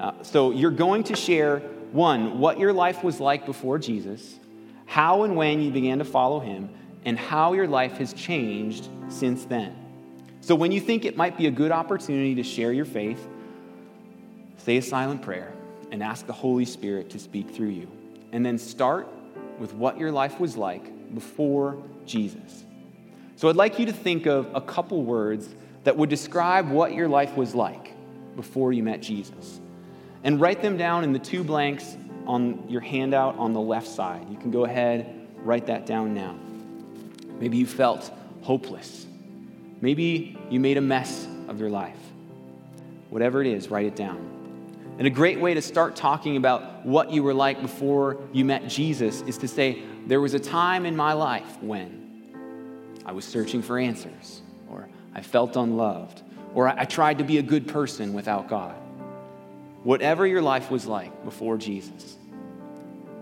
Uh, 0.00 0.12
so 0.22 0.50
you're 0.50 0.72
going 0.72 1.04
to 1.04 1.14
share 1.14 1.60
one, 1.92 2.40
what 2.40 2.58
your 2.58 2.72
life 2.72 3.04
was 3.04 3.20
like 3.20 3.46
before 3.46 3.78
Jesus, 3.78 4.40
how 4.86 5.22
and 5.22 5.36
when 5.36 5.60
you 5.60 5.70
began 5.70 5.98
to 5.98 6.04
follow 6.04 6.40
him, 6.40 6.68
and 7.04 7.16
how 7.16 7.52
your 7.52 7.68
life 7.68 7.98
has 7.98 8.12
changed 8.12 8.88
since 9.08 9.44
then. 9.44 9.76
So 10.40 10.56
when 10.56 10.72
you 10.72 10.80
think 10.80 11.04
it 11.04 11.16
might 11.16 11.38
be 11.38 11.46
a 11.46 11.50
good 11.50 11.70
opportunity 11.70 12.34
to 12.34 12.42
share 12.42 12.72
your 12.72 12.84
faith, 12.84 13.24
say 14.56 14.78
a 14.78 14.82
silent 14.82 15.22
prayer 15.22 15.52
and 15.92 16.02
ask 16.02 16.26
the 16.26 16.32
Holy 16.32 16.64
Spirit 16.64 17.10
to 17.10 17.18
speak 17.20 17.50
through 17.50 17.68
you. 17.68 17.88
And 18.32 18.44
then 18.44 18.58
start 18.58 19.08
with 19.58 19.74
what 19.74 19.98
your 19.98 20.12
life 20.12 20.40
was 20.40 20.56
like 20.56 21.14
before 21.14 21.82
Jesus. 22.06 22.64
So 23.36 23.48
I'd 23.48 23.56
like 23.56 23.78
you 23.78 23.86
to 23.86 23.92
think 23.92 24.26
of 24.26 24.50
a 24.54 24.60
couple 24.60 25.02
words 25.02 25.48
that 25.84 25.96
would 25.96 26.08
describe 26.08 26.70
what 26.70 26.92
your 26.92 27.08
life 27.08 27.36
was 27.36 27.54
like 27.54 27.92
before 28.36 28.72
you 28.72 28.82
met 28.82 29.00
Jesus. 29.00 29.60
And 30.22 30.40
write 30.40 30.62
them 30.62 30.76
down 30.76 31.04
in 31.04 31.12
the 31.12 31.18
two 31.18 31.44
blanks 31.44 31.96
on 32.26 32.68
your 32.68 32.80
handout 32.80 33.36
on 33.38 33.52
the 33.52 33.60
left 33.60 33.86
side. 33.86 34.26
You 34.30 34.38
can 34.38 34.50
go 34.50 34.64
ahead, 34.64 35.28
write 35.38 35.66
that 35.66 35.84
down 35.84 36.14
now. 36.14 36.36
Maybe 37.38 37.58
you 37.58 37.66
felt 37.66 38.10
hopeless. 38.42 39.06
Maybe 39.80 40.38
you 40.48 40.60
made 40.60 40.78
a 40.78 40.80
mess 40.80 41.26
of 41.48 41.60
your 41.60 41.70
life. 41.70 41.98
Whatever 43.10 43.42
it 43.42 43.46
is, 43.46 43.68
write 43.68 43.86
it 43.86 43.96
down. 43.96 44.33
And 44.96 45.06
a 45.06 45.10
great 45.10 45.40
way 45.40 45.54
to 45.54 45.62
start 45.62 45.96
talking 45.96 46.36
about 46.36 46.86
what 46.86 47.10
you 47.10 47.22
were 47.22 47.34
like 47.34 47.60
before 47.60 48.18
you 48.32 48.44
met 48.44 48.68
Jesus 48.68 49.22
is 49.22 49.38
to 49.38 49.48
say, 49.48 49.82
There 50.06 50.20
was 50.20 50.34
a 50.34 50.38
time 50.38 50.86
in 50.86 50.94
my 50.94 51.12
life 51.12 51.60
when 51.60 52.04
I 53.04 53.12
was 53.12 53.24
searching 53.24 53.60
for 53.60 53.78
answers, 53.78 54.42
or 54.70 54.88
I 55.14 55.20
felt 55.20 55.56
unloved, 55.56 56.22
or 56.54 56.68
I 56.68 56.84
tried 56.84 57.18
to 57.18 57.24
be 57.24 57.38
a 57.38 57.42
good 57.42 57.66
person 57.66 58.12
without 58.14 58.48
God. 58.48 58.76
Whatever 59.82 60.26
your 60.26 60.42
life 60.42 60.70
was 60.70 60.86
like 60.86 61.24
before 61.24 61.58
Jesus. 61.58 62.16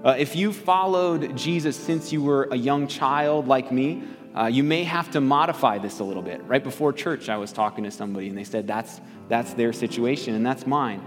Uh, 0.05 0.17
if 0.19 0.37
you 0.37 0.53
followed 0.53 1.37
Jesus 1.37 1.77
since 1.77 2.13
you 2.13 2.23
were 2.23 2.49
a 2.51 2.57
young 2.57 2.87
child 2.87 3.49
like 3.49 3.73
me, 3.73 4.03
uh, 4.35 4.47
you 4.47 4.63
may 4.63 4.85
have 4.85 5.11
to 5.13 5.21
modify 5.21 5.79
this 5.79 6.01
a 6.01 6.05
little 6.05 6.23
bit. 6.23 6.43
Right 6.45 6.63
before 6.63 6.93
church, 6.93 7.29
I 7.29 7.37
was 7.37 7.53
talking 7.53 7.85
to 7.85 7.91
somebody 7.91 8.29
and 8.29 8.37
they 8.37 8.45
said, 8.45 8.67
that's, 8.67 9.01
that's 9.29 9.55
their 9.55 9.73
situation 9.73 10.35
and 10.35 10.45
that's 10.45 10.67
mine. 10.67 11.03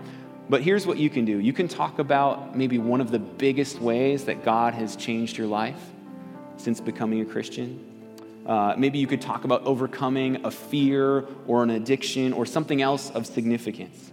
But 0.47 0.61
here's 0.61 0.85
what 0.85 0.97
you 0.97 1.09
can 1.09 1.25
do 1.25 1.39
you 1.39 1.53
can 1.53 1.67
talk 1.67 1.99
about 1.99 2.55
maybe 2.55 2.77
one 2.77 3.01
of 3.01 3.11
the 3.11 3.19
biggest 3.19 3.79
ways 3.79 4.25
that 4.25 4.43
God 4.43 4.73
has 4.73 4.95
changed 4.95 5.37
your 5.37 5.47
life 5.47 5.81
since 6.57 6.79
becoming 6.79 7.21
a 7.21 7.25
Christian. 7.25 7.91
Uh, 8.45 8.75
maybe 8.77 8.99
you 8.99 9.07
could 9.07 9.21
talk 9.21 9.43
about 9.43 9.63
overcoming 9.65 10.45
a 10.45 10.51
fear 10.51 11.25
or 11.47 11.63
an 11.63 11.71
addiction 11.71 12.31
or 12.31 12.45
something 12.45 12.81
else 12.81 13.09
of 13.09 13.25
significance. 13.25 14.11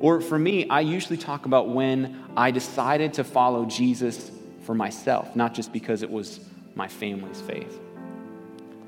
Or 0.00 0.20
for 0.20 0.38
me, 0.38 0.68
I 0.68 0.80
usually 0.80 1.18
talk 1.18 1.46
about 1.46 1.68
when 1.68 2.24
I 2.36 2.50
decided 2.50 3.14
to 3.14 3.24
follow 3.24 3.66
Jesus 3.66 4.30
for 4.62 4.74
myself, 4.74 5.36
not 5.36 5.54
just 5.54 5.72
because 5.72 6.02
it 6.02 6.10
was 6.10 6.40
my 6.74 6.88
family's 6.88 7.40
faith. 7.40 7.78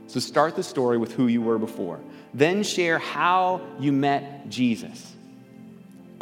So 0.09 0.19
start 0.19 0.57
the 0.57 0.63
story 0.63 0.99
with 0.99 1.13
who 1.13 1.29
you 1.29 1.43
were 1.43 1.59
before. 1.59 2.01
Then 2.35 2.63
share 2.65 2.99
how 2.99 3.61
you 3.79 3.93
met 3.93 4.49
Jesus. 4.49 5.15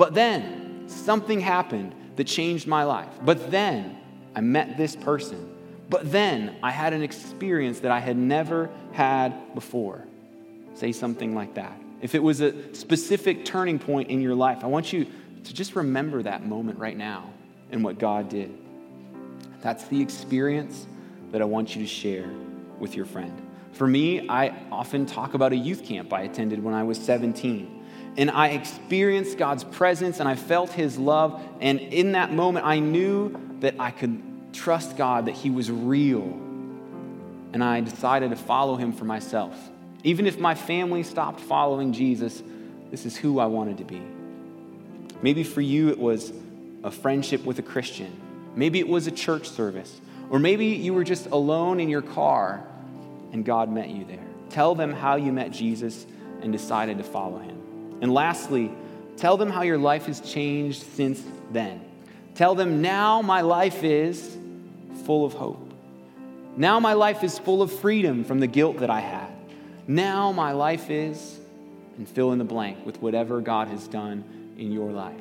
But 0.00 0.14
then 0.14 0.84
something 0.86 1.40
happened 1.40 1.94
that 2.16 2.24
changed 2.24 2.66
my 2.66 2.84
life. 2.84 3.12
But 3.20 3.50
then 3.50 3.98
I 4.34 4.40
met 4.40 4.78
this 4.78 4.96
person. 4.96 5.54
But 5.90 6.10
then 6.10 6.56
I 6.62 6.70
had 6.70 6.94
an 6.94 7.02
experience 7.02 7.80
that 7.80 7.90
I 7.90 7.98
had 7.98 8.16
never 8.16 8.70
had 8.92 9.54
before. 9.54 10.06
Say 10.72 10.92
something 10.92 11.34
like 11.34 11.52
that. 11.56 11.78
If 12.00 12.14
it 12.14 12.22
was 12.22 12.40
a 12.40 12.74
specific 12.74 13.44
turning 13.44 13.78
point 13.78 14.08
in 14.08 14.22
your 14.22 14.34
life, 14.34 14.64
I 14.64 14.68
want 14.68 14.90
you 14.90 15.06
to 15.44 15.52
just 15.52 15.76
remember 15.76 16.22
that 16.22 16.46
moment 16.46 16.78
right 16.78 16.96
now 16.96 17.30
and 17.70 17.84
what 17.84 17.98
God 17.98 18.30
did. 18.30 18.56
That's 19.60 19.84
the 19.84 20.00
experience 20.00 20.86
that 21.30 21.42
I 21.42 21.44
want 21.44 21.76
you 21.76 21.82
to 21.82 21.86
share 21.86 22.30
with 22.78 22.96
your 22.96 23.04
friend. 23.04 23.38
For 23.72 23.86
me, 23.86 24.26
I 24.30 24.56
often 24.72 25.04
talk 25.04 25.34
about 25.34 25.52
a 25.52 25.56
youth 25.56 25.84
camp 25.84 26.10
I 26.14 26.22
attended 26.22 26.64
when 26.64 26.72
I 26.72 26.84
was 26.84 26.98
17 26.98 27.79
and 28.16 28.30
I 28.30 28.48
experienced 28.48 29.38
God's 29.38 29.64
presence 29.64 30.20
and 30.20 30.28
I 30.28 30.34
felt 30.34 30.70
His 30.70 30.98
love. 30.98 31.40
And 31.60 31.80
in 31.80 32.12
that 32.12 32.32
moment, 32.32 32.66
I 32.66 32.78
knew 32.78 33.38
that 33.60 33.76
I 33.78 33.90
could 33.90 34.20
trust 34.52 34.96
God, 34.96 35.26
that 35.26 35.34
He 35.34 35.50
was 35.50 35.70
real. 35.70 36.22
And 37.52 37.62
I 37.62 37.80
decided 37.80 38.30
to 38.30 38.36
follow 38.36 38.76
Him 38.76 38.92
for 38.92 39.04
myself. 39.04 39.56
Even 40.02 40.26
if 40.26 40.38
my 40.38 40.54
family 40.54 41.02
stopped 41.02 41.40
following 41.40 41.92
Jesus, 41.92 42.42
this 42.90 43.06
is 43.06 43.16
who 43.16 43.38
I 43.38 43.46
wanted 43.46 43.78
to 43.78 43.84
be. 43.84 44.02
Maybe 45.22 45.44
for 45.44 45.60
you, 45.60 45.90
it 45.90 45.98
was 45.98 46.32
a 46.82 46.90
friendship 46.90 47.44
with 47.44 47.58
a 47.58 47.62
Christian. 47.62 48.18
Maybe 48.54 48.80
it 48.80 48.88
was 48.88 49.06
a 49.06 49.10
church 49.10 49.48
service. 49.48 50.00
Or 50.30 50.38
maybe 50.38 50.66
you 50.66 50.94
were 50.94 51.04
just 51.04 51.26
alone 51.26 51.80
in 51.80 51.88
your 51.88 52.02
car 52.02 52.64
and 53.32 53.44
God 53.44 53.70
met 53.70 53.88
you 53.90 54.04
there. 54.04 54.24
Tell 54.48 54.74
them 54.74 54.92
how 54.92 55.16
you 55.16 55.32
met 55.32 55.50
Jesus 55.52 56.06
and 56.40 56.52
decided 56.52 56.98
to 56.98 57.04
follow 57.04 57.38
Him. 57.38 57.59
And 58.00 58.12
lastly, 58.12 58.70
tell 59.16 59.36
them 59.36 59.50
how 59.50 59.62
your 59.62 59.78
life 59.78 60.06
has 60.06 60.20
changed 60.20 60.82
since 60.94 61.22
then. 61.52 61.80
Tell 62.34 62.54
them 62.54 62.80
now 62.80 63.22
my 63.22 63.42
life 63.42 63.84
is 63.84 64.36
full 65.04 65.24
of 65.24 65.34
hope. 65.34 65.72
Now 66.56 66.80
my 66.80 66.94
life 66.94 67.22
is 67.22 67.38
full 67.38 67.62
of 67.62 67.72
freedom 67.72 68.24
from 68.24 68.40
the 68.40 68.46
guilt 68.46 68.78
that 68.78 68.90
I 68.90 69.00
had. 69.00 69.30
Now 69.86 70.32
my 70.32 70.52
life 70.52 70.90
is, 70.90 71.38
and 71.96 72.08
fill 72.08 72.32
in 72.32 72.38
the 72.38 72.44
blank 72.44 72.84
with 72.86 73.00
whatever 73.02 73.40
God 73.40 73.68
has 73.68 73.86
done 73.88 74.24
in 74.56 74.72
your 74.72 74.90
life. 74.90 75.20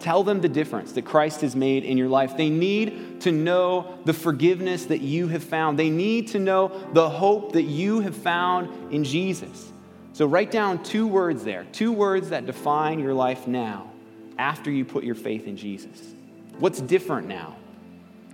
Tell 0.00 0.24
them 0.24 0.40
the 0.40 0.48
difference 0.48 0.92
that 0.92 1.04
Christ 1.04 1.42
has 1.42 1.54
made 1.54 1.84
in 1.84 1.96
your 1.96 2.08
life. 2.08 2.36
They 2.36 2.50
need 2.50 3.20
to 3.20 3.30
know 3.30 3.98
the 4.04 4.12
forgiveness 4.12 4.86
that 4.86 5.00
you 5.00 5.28
have 5.28 5.44
found. 5.44 5.78
They 5.78 5.90
need 5.90 6.28
to 6.28 6.40
know 6.40 6.72
the 6.92 7.08
hope 7.08 7.52
that 7.52 7.62
you 7.62 8.00
have 8.00 8.16
found 8.16 8.92
in 8.92 9.04
Jesus. 9.04 9.71
So 10.14 10.26
write 10.26 10.50
down 10.50 10.82
two 10.82 11.06
words 11.06 11.42
there, 11.42 11.64
two 11.72 11.92
words 11.92 12.30
that 12.30 12.44
define 12.46 12.98
your 12.98 13.14
life 13.14 13.46
now 13.46 13.90
after 14.38 14.70
you 14.70 14.84
put 14.84 15.04
your 15.04 15.14
faith 15.14 15.46
in 15.46 15.56
Jesus. 15.56 16.14
What's 16.58 16.80
different 16.80 17.28
now? 17.28 17.56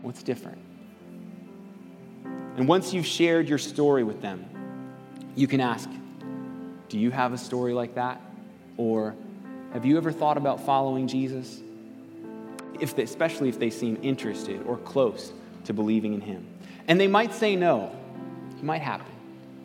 What's 0.03 0.23
different? 0.23 0.59
And 2.57 2.67
once 2.67 2.93
you've 2.93 3.07
shared 3.07 3.49
your 3.49 3.59
story 3.59 4.03
with 4.03 4.21
them, 4.21 4.45
you 5.37 5.47
can 5.47 5.61
ask, 5.61 5.89
Do 6.89 6.99
you 6.99 7.13
have 7.13 7.33
a 7.33 7.39
story 7.39 7.73
like 7.73 7.95
that? 7.95 8.21
Or 8.77 9.15
have 9.73 9.85
you 9.85 9.97
ever 9.97 10.11
thought 10.11 10.37
about 10.37 10.65
following 10.65 11.07
Jesus? 11.07 11.61
If 12.81 12.97
they, 12.97 13.05
especially 13.05 13.49
if 13.49 13.59
they 13.59 13.71
seem 13.71 13.99
interested 14.03 14.63
or 14.67 14.79
close 14.79 15.33
to 15.65 15.73
believing 15.73 16.15
in 16.15 16.21
Him. 16.21 16.47
And 16.89 16.99
they 16.99 17.07
might 17.07 17.35
say 17.35 17.55
no. 17.55 17.95
It 18.57 18.65
might 18.65 18.83
happen. 18.83 19.07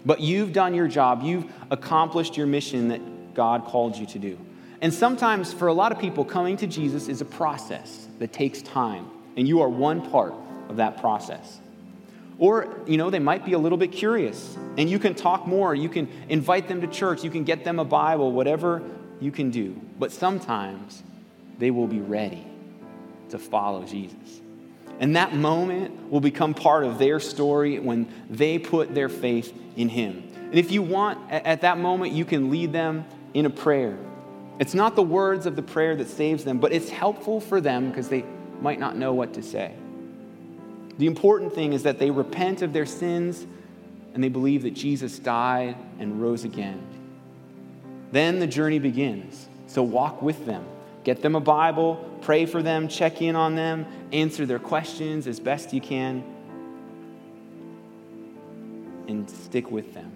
But 0.05 0.19
you've 0.19 0.53
done 0.53 0.73
your 0.73 0.87
job, 0.87 1.21
you've 1.23 1.45
accomplished 1.71 2.35
your 2.37 2.47
mission 2.47 2.89
that 2.89 3.33
God 3.33 3.65
called 3.65 3.97
you 3.97 4.05
to 4.07 4.19
do. 4.19 4.37
And 4.81 4.93
sometimes, 4.93 5.53
for 5.53 5.67
a 5.67 5.73
lot 5.73 5.91
of 5.91 5.99
people, 5.99 6.25
coming 6.25 6.57
to 6.57 6.67
Jesus 6.67 7.07
is 7.07 7.21
a 7.21 7.25
process 7.25 8.07
that 8.19 8.33
takes 8.33 8.61
time, 8.61 9.07
and 9.37 9.47
you 9.47 9.61
are 9.61 9.69
one 9.69 10.09
part 10.11 10.33
of 10.67 10.77
that 10.77 10.99
process. 10.99 11.59
Or, 12.37 12.81
you 12.85 12.97
know, 12.97 13.09
they 13.09 13.19
might 13.19 13.45
be 13.45 13.53
a 13.53 13.59
little 13.59 13.77
bit 13.77 13.91
curious, 13.91 14.57
and 14.77 14.89
you 14.89 14.99
can 14.99 15.15
talk 15.15 15.47
more. 15.47 15.73
You 15.73 15.87
can 15.87 16.09
invite 16.27 16.67
them 16.67 16.81
to 16.81 16.87
church. 16.87 17.23
You 17.23 17.29
can 17.29 17.43
get 17.43 17.63
them 17.63 17.79
a 17.79 17.85
Bible, 17.85 18.31
whatever 18.31 18.81
you 19.21 19.31
can 19.31 19.51
do. 19.51 19.79
But 19.99 20.11
sometimes 20.11 21.01
they 21.59 21.71
will 21.71 21.87
be 21.87 21.99
ready 21.99 22.45
to 23.29 23.39
follow 23.39 23.85
Jesus. 23.85 24.41
And 24.99 25.15
that 25.15 25.33
moment 25.35 26.09
will 26.11 26.21
become 26.21 26.53
part 26.53 26.85
of 26.85 26.99
their 26.99 27.19
story 27.19 27.79
when 27.79 28.07
they 28.29 28.59
put 28.59 28.93
their 28.93 29.09
faith 29.09 29.53
in 29.75 29.89
Him. 29.89 30.29
And 30.35 30.55
if 30.55 30.71
you 30.71 30.81
want, 30.81 31.31
at 31.31 31.61
that 31.61 31.77
moment, 31.77 32.13
you 32.13 32.25
can 32.25 32.49
lead 32.51 32.71
them 32.71 33.05
in 33.33 33.45
a 33.45 33.49
prayer. 33.49 33.97
It's 34.59 34.75
not 34.75 34.95
the 34.95 35.03
words 35.03 35.45
of 35.45 35.55
the 35.55 35.63
prayer 35.63 35.95
that 35.95 36.07
saves 36.07 36.43
them, 36.43 36.59
but 36.59 36.71
it's 36.71 36.89
helpful 36.89 37.39
for 37.39 37.59
them 37.59 37.89
because 37.89 38.07
they 38.07 38.23
might 38.61 38.79
not 38.79 38.95
know 38.95 39.13
what 39.13 39.33
to 39.33 39.41
say. 39.41 39.73
The 40.99 41.07
important 41.07 41.53
thing 41.53 41.73
is 41.73 41.83
that 41.83 41.97
they 41.97 42.11
repent 42.11 42.61
of 42.61 42.71
their 42.71 42.85
sins 42.85 43.47
and 44.13 44.23
they 44.23 44.29
believe 44.29 44.61
that 44.61 44.75
Jesus 44.75 45.17
died 45.17 45.75
and 45.99 46.21
rose 46.21 46.43
again. 46.43 46.81
Then 48.11 48.37
the 48.37 48.45
journey 48.45 48.77
begins. 48.77 49.47
So 49.65 49.81
walk 49.81 50.21
with 50.21 50.45
them. 50.45 50.63
Get 51.03 51.21
them 51.21 51.35
a 51.35 51.39
Bible, 51.39 51.95
pray 52.21 52.45
for 52.45 52.61
them, 52.61 52.87
check 52.87 53.21
in 53.21 53.35
on 53.35 53.55
them, 53.55 53.85
answer 54.11 54.45
their 54.45 54.59
questions 54.59 55.27
as 55.27 55.39
best 55.39 55.73
you 55.73 55.81
can, 55.81 56.23
and 59.07 59.29
stick 59.29 59.69
with 59.69 59.93
them. 59.93 60.11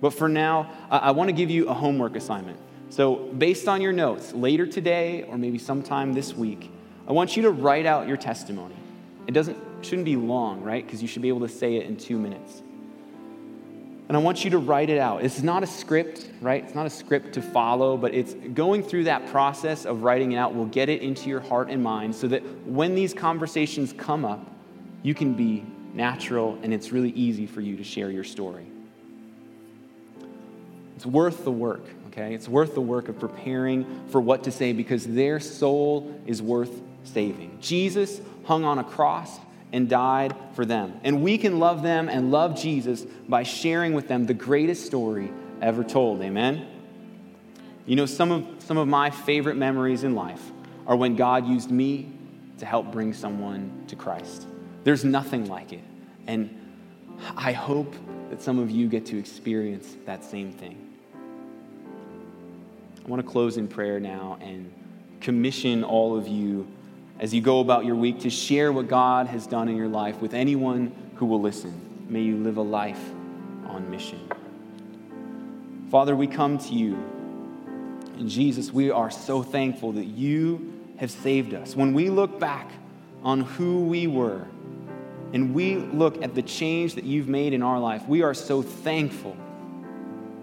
But 0.00 0.10
for 0.10 0.28
now, 0.28 0.70
I 0.90 1.12
want 1.12 1.28
to 1.28 1.32
give 1.32 1.50
you 1.50 1.68
a 1.68 1.74
homework 1.74 2.16
assignment. 2.16 2.58
So, 2.90 3.16
based 3.16 3.66
on 3.66 3.80
your 3.80 3.92
notes, 3.92 4.32
later 4.32 4.66
today 4.66 5.24
or 5.24 5.38
maybe 5.38 5.58
sometime 5.58 6.12
this 6.12 6.34
week, 6.34 6.70
I 7.08 7.12
want 7.12 7.36
you 7.36 7.42
to 7.44 7.50
write 7.50 7.86
out 7.86 8.06
your 8.06 8.16
testimony. 8.16 8.76
It 9.26 9.32
doesn't 9.32 9.58
shouldn't 9.82 10.04
be 10.04 10.16
long, 10.16 10.62
right? 10.62 10.84
Because 10.84 11.02
you 11.02 11.08
should 11.08 11.22
be 11.22 11.28
able 11.28 11.40
to 11.40 11.48
say 11.48 11.76
it 11.76 11.86
in 11.86 11.96
2 11.96 12.18
minutes. 12.18 12.62
And 14.08 14.16
I 14.16 14.20
want 14.20 14.44
you 14.44 14.50
to 14.50 14.58
write 14.58 14.88
it 14.88 14.98
out. 14.98 15.24
It's 15.24 15.42
not 15.42 15.64
a 15.64 15.66
script, 15.66 16.30
right? 16.40 16.62
It's 16.62 16.74
not 16.74 16.86
a 16.86 16.90
script 16.90 17.32
to 17.34 17.42
follow, 17.42 17.96
but 17.96 18.14
it's 18.14 18.34
going 18.54 18.84
through 18.84 19.04
that 19.04 19.26
process 19.26 19.84
of 19.84 20.04
writing 20.04 20.32
it 20.32 20.36
out 20.36 20.54
will 20.54 20.66
get 20.66 20.88
it 20.88 21.02
into 21.02 21.28
your 21.28 21.40
heart 21.40 21.70
and 21.70 21.82
mind 21.82 22.14
so 22.14 22.28
that 22.28 22.44
when 22.66 22.94
these 22.94 23.12
conversations 23.12 23.92
come 23.92 24.24
up, 24.24 24.48
you 25.02 25.12
can 25.12 25.34
be 25.34 25.64
natural 25.92 26.56
and 26.62 26.72
it's 26.72 26.92
really 26.92 27.10
easy 27.10 27.46
for 27.46 27.60
you 27.60 27.76
to 27.76 27.84
share 27.84 28.10
your 28.10 28.22
story. 28.24 28.66
It's 30.94 31.06
worth 31.06 31.42
the 31.44 31.52
work, 31.52 31.84
okay? 32.08 32.32
It's 32.32 32.48
worth 32.48 32.74
the 32.74 32.80
work 32.80 33.08
of 33.08 33.18
preparing 33.18 34.06
for 34.08 34.20
what 34.20 34.44
to 34.44 34.52
say 34.52 34.72
because 34.72 35.04
their 35.06 35.40
soul 35.40 36.18
is 36.26 36.40
worth 36.40 36.80
saving. 37.04 37.58
Jesus 37.60 38.20
hung 38.44 38.64
on 38.64 38.78
a 38.78 38.84
cross 38.84 39.38
and 39.72 39.88
died 39.88 40.34
for 40.54 40.64
them. 40.64 41.00
And 41.04 41.22
we 41.22 41.38
can 41.38 41.58
love 41.58 41.82
them 41.82 42.08
and 42.08 42.30
love 42.30 42.60
Jesus 42.60 43.04
by 43.28 43.42
sharing 43.42 43.94
with 43.94 44.08
them 44.08 44.26
the 44.26 44.34
greatest 44.34 44.86
story 44.86 45.30
ever 45.60 45.82
told. 45.82 46.22
Amen? 46.22 46.66
You 47.84 47.96
know, 47.96 48.06
some 48.06 48.32
of, 48.32 48.46
some 48.58 48.78
of 48.78 48.88
my 48.88 49.10
favorite 49.10 49.56
memories 49.56 50.04
in 50.04 50.14
life 50.14 50.42
are 50.86 50.96
when 50.96 51.16
God 51.16 51.46
used 51.46 51.70
me 51.70 52.12
to 52.58 52.66
help 52.66 52.90
bring 52.92 53.12
someone 53.12 53.84
to 53.88 53.96
Christ. 53.96 54.46
There's 54.84 55.04
nothing 55.04 55.46
like 55.46 55.72
it. 55.72 55.82
And 56.26 56.50
I 57.36 57.52
hope 57.52 57.94
that 58.30 58.42
some 58.42 58.58
of 58.58 58.70
you 58.70 58.88
get 58.88 59.06
to 59.06 59.18
experience 59.18 59.96
that 60.04 60.24
same 60.24 60.52
thing. 60.52 60.82
I 63.04 63.08
want 63.08 63.24
to 63.24 63.28
close 63.28 63.56
in 63.56 63.68
prayer 63.68 64.00
now 64.00 64.38
and 64.40 64.72
commission 65.20 65.84
all 65.84 66.16
of 66.16 66.26
you 66.26 66.66
as 67.18 67.32
you 67.32 67.40
go 67.40 67.60
about 67.60 67.84
your 67.84 67.96
week 67.96 68.20
to 68.20 68.30
share 68.30 68.72
what 68.72 68.88
God 68.88 69.26
has 69.26 69.46
done 69.46 69.68
in 69.68 69.76
your 69.76 69.88
life 69.88 70.20
with 70.20 70.34
anyone 70.34 70.92
who 71.16 71.26
will 71.26 71.40
listen. 71.40 72.06
May 72.08 72.20
you 72.20 72.36
live 72.36 72.56
a 72.56 72.62
life 72.62 73.00
on 73.66 73.90
mission. 73.90 74.20
Father, 75.90 76.14
we 76.14 76.26
come 76.26 76.58
to 76.58 76.74
you. 76.74 76.94
And 78.18 78.28
Jesus, 78.28 78.72
we 78.72 78.90
are 78.90 79.10
so 79.10 79.42
thankful 79.42 79.92
that 79.92 80.04
you 80.04 80.72
have 80.98 81.10
saved 81.10 81.54
us. 81.54 81.76
When 81.76 81.92
we 81.92 82.10
look 82.10 82.38
back 82.38 82.70
on 83.22 83.40
who 83.40 83.84
we 83.86 84.06
were 84.06 84.46
and 85.32 85.54
we 85.54 85.76
look 85.76 86.22
at 86.22 86.34
the 86.34 86.42
change 86.42 86.94
that 86.94 87.04
you've 87.04 87.28
made 87.28 87.52
in 87.52 87.62
our 87.62 87.78
life, 87.78 88.06
we 88.08 88.22
are 88.22 88.34
so 88.34 88.62
thankful 88.62 89.36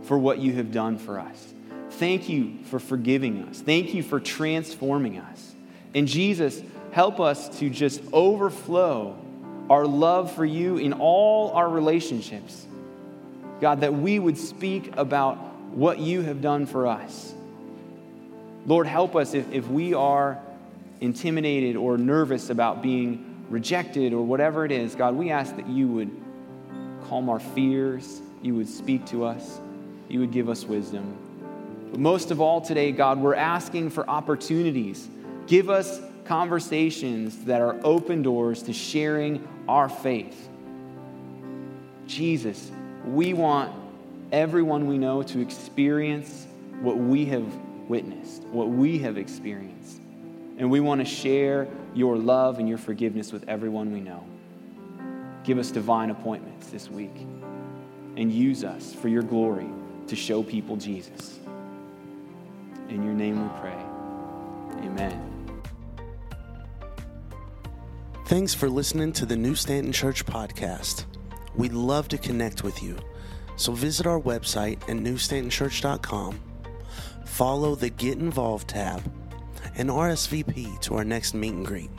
for 0.04 0.18
what 0.18 0.40
you 0.40 0.54
have 0.54 0.72
done 0.72 0.98
for 0.98 1.20
us. 1.20 1.54
Thank 1.92 2.30
you 2.30 2.60
for 2.66 2.80
forgiving 2.80 3.44
us. 3.44 3.62
Thank 3.62 3.94
you 3.94 4.04
for 4.04 4.20
transforming 4.20 5.20
us. 5.20 5.56
And 5.94 6.08
Jesus, 6.08 6.62
help 6.92 7.20
us 7.20 7.60
to 7.60 7.70
just 7.70 8.02
overflow 8.12 9.18
our 9.70 9.86
love 9.86 10.32
for 10.32 10.46
you 10.46 10.78
in 10.78 10.94
all 10.94 11.52
our 11.52 11.70
relationships. 11.70 12.66
God, 13.62 13.82
that 13.82 13.94
we 13.94 14.20
would 14.20 14.38
speak 14.38 14.96
about 14.98 15.38
what 15.72 16.00
you 16.00 16.22
have 16.22 16.42
done 16.42 16.66
for 16.66 16.88
us. 16.88 17.34
Lord, 18.66 18.88
help 18.88 19.16
us 19.16 19.34
if, 19.34 19.52
if 19.52 19.68
we 19.68 19.94
are 19.94 20.40
intimidated 21.02 21.76
or 21.76 21.98
nervous 21.98 22.50
about 22.50 22.82
being 22.82 23.46
rejected 23.50 24.14
or 24.14 24.26
whatever 24.26 24.66
it 24.66 24.72
is. 24.72 24.96
God, 24.96 25.16
we 25.16 25.32
ask 25.32 25.56
that 25.56 25.68
you 25.68 25.88
would 25.88 26.12
calm 27.08 27.30
our 27.30 27.40
fears, 27.40 28.22
you 28.42 28.56
would 28.56 28.70
speak 28.70 29.06
to 29.08 29.26
us, 29.26 29.60
you 30.08 30.20
would 30.20 30.32
give 30.32 30.50
us 30.50 30.64
wisdom. 30.64 31.18
But 31.92 32.00
most 32.00 32.32
of 32.32 32.42
all 32.42 32.62
today, 32.62 32.92
God, 32.92 33.20
we're 33.20 33.36
asking 33.36 33.90
for 33.90 34.10
opportunities. 34.10 35.08
Give 35.48 35.70
us 35.70 36.02
conversations 36.26 37.46
that 37.46 37.62
are 37.62 37.80
open 37.84 38.22
doors 38.22 38.64
to 38.64 38.74
sharing 38.74 39.48
our 39.68 39.90
faith. 39.90 40.50
Jesus, 42.08 42.72
we 43.06 43.34
want 43.34 43.74
everyone 44.32 44.88
we 44.88 44.98
know 44.98 45.24
to 45.24 45.40
experience 45.40 46.48
what 46.82 46.98
we 46.98 47.26
have 47.26 47.46
witnessed, 47.88 48.44
what 48.46 48.70
we 48.70 49.00
have 49.00 49.18
experienced. 49.18 50.00
And 50.58 50.70
we 50.70 50.80
want 50.80 51.02
to 51.02 51.06
share 51.06 51.68
your 51.94 52.18
love 52.18 52.60
and 52.60 52.70
your 52.70 52.78
forgiveness 52.78 53.32
with 53.32 53.48
everyone 53.48 53.92
we 53.92 54.00
know. 54.00 54.24
Give 55.44 55.58
us 55.58 55.72
divine 55.72 56.10
appointments 56.10 56.68
this 56.68 56.90
week 56.90 57.16
and 58.16 58.32
use 58.32 58.64
us 58.64 58.94
for 58.94 59.08
your 59.08 59.24
glory 59.24 59.68
to 60.08 60.16
show 60.16 60.44
people 60.44 60.78
Jesus. 60.78 61.40
In 62.90 63.04
your 63.04 63.14
name 63.14 63.42
we 63.42 63.60
pray. 63.60 64.86
Amen. 64.86 65.33
Thanks 68.26 68.54
for 68.54 68.70
listening 68.70 69.12
to 69.14 69.26
the 69.26 69.36
New 69.36 69.54
Stanton 69.54 69.92
Church 69.92 70.26
podcast. 70.26 71.06
We'd 71.56 71.74
love 71.74 72.08
to 72.08 72.18
connect 72.18 72.64
with 72.64 72.82
you. 72.82 72.98
So 73.58 73.74
visit 73.74 74.08
our 74.08 74.20
website 74.20 74.82
at 74.84 74.96
newstantonchurch.com, 74.96 76.40
follow 77.26 77.76
the 77.76 77.90
Get 77.90 78.18
Involved 78.20 78.70
tab, 78.70 79.04
and 79.76 79.90
RSVP 79.90 80.80
to 80.82 80.96
our 80.96 81.04
next 81.04 81.34
meet 81.34 81.54
and 81.54 81.66
greet. 81.66 81.92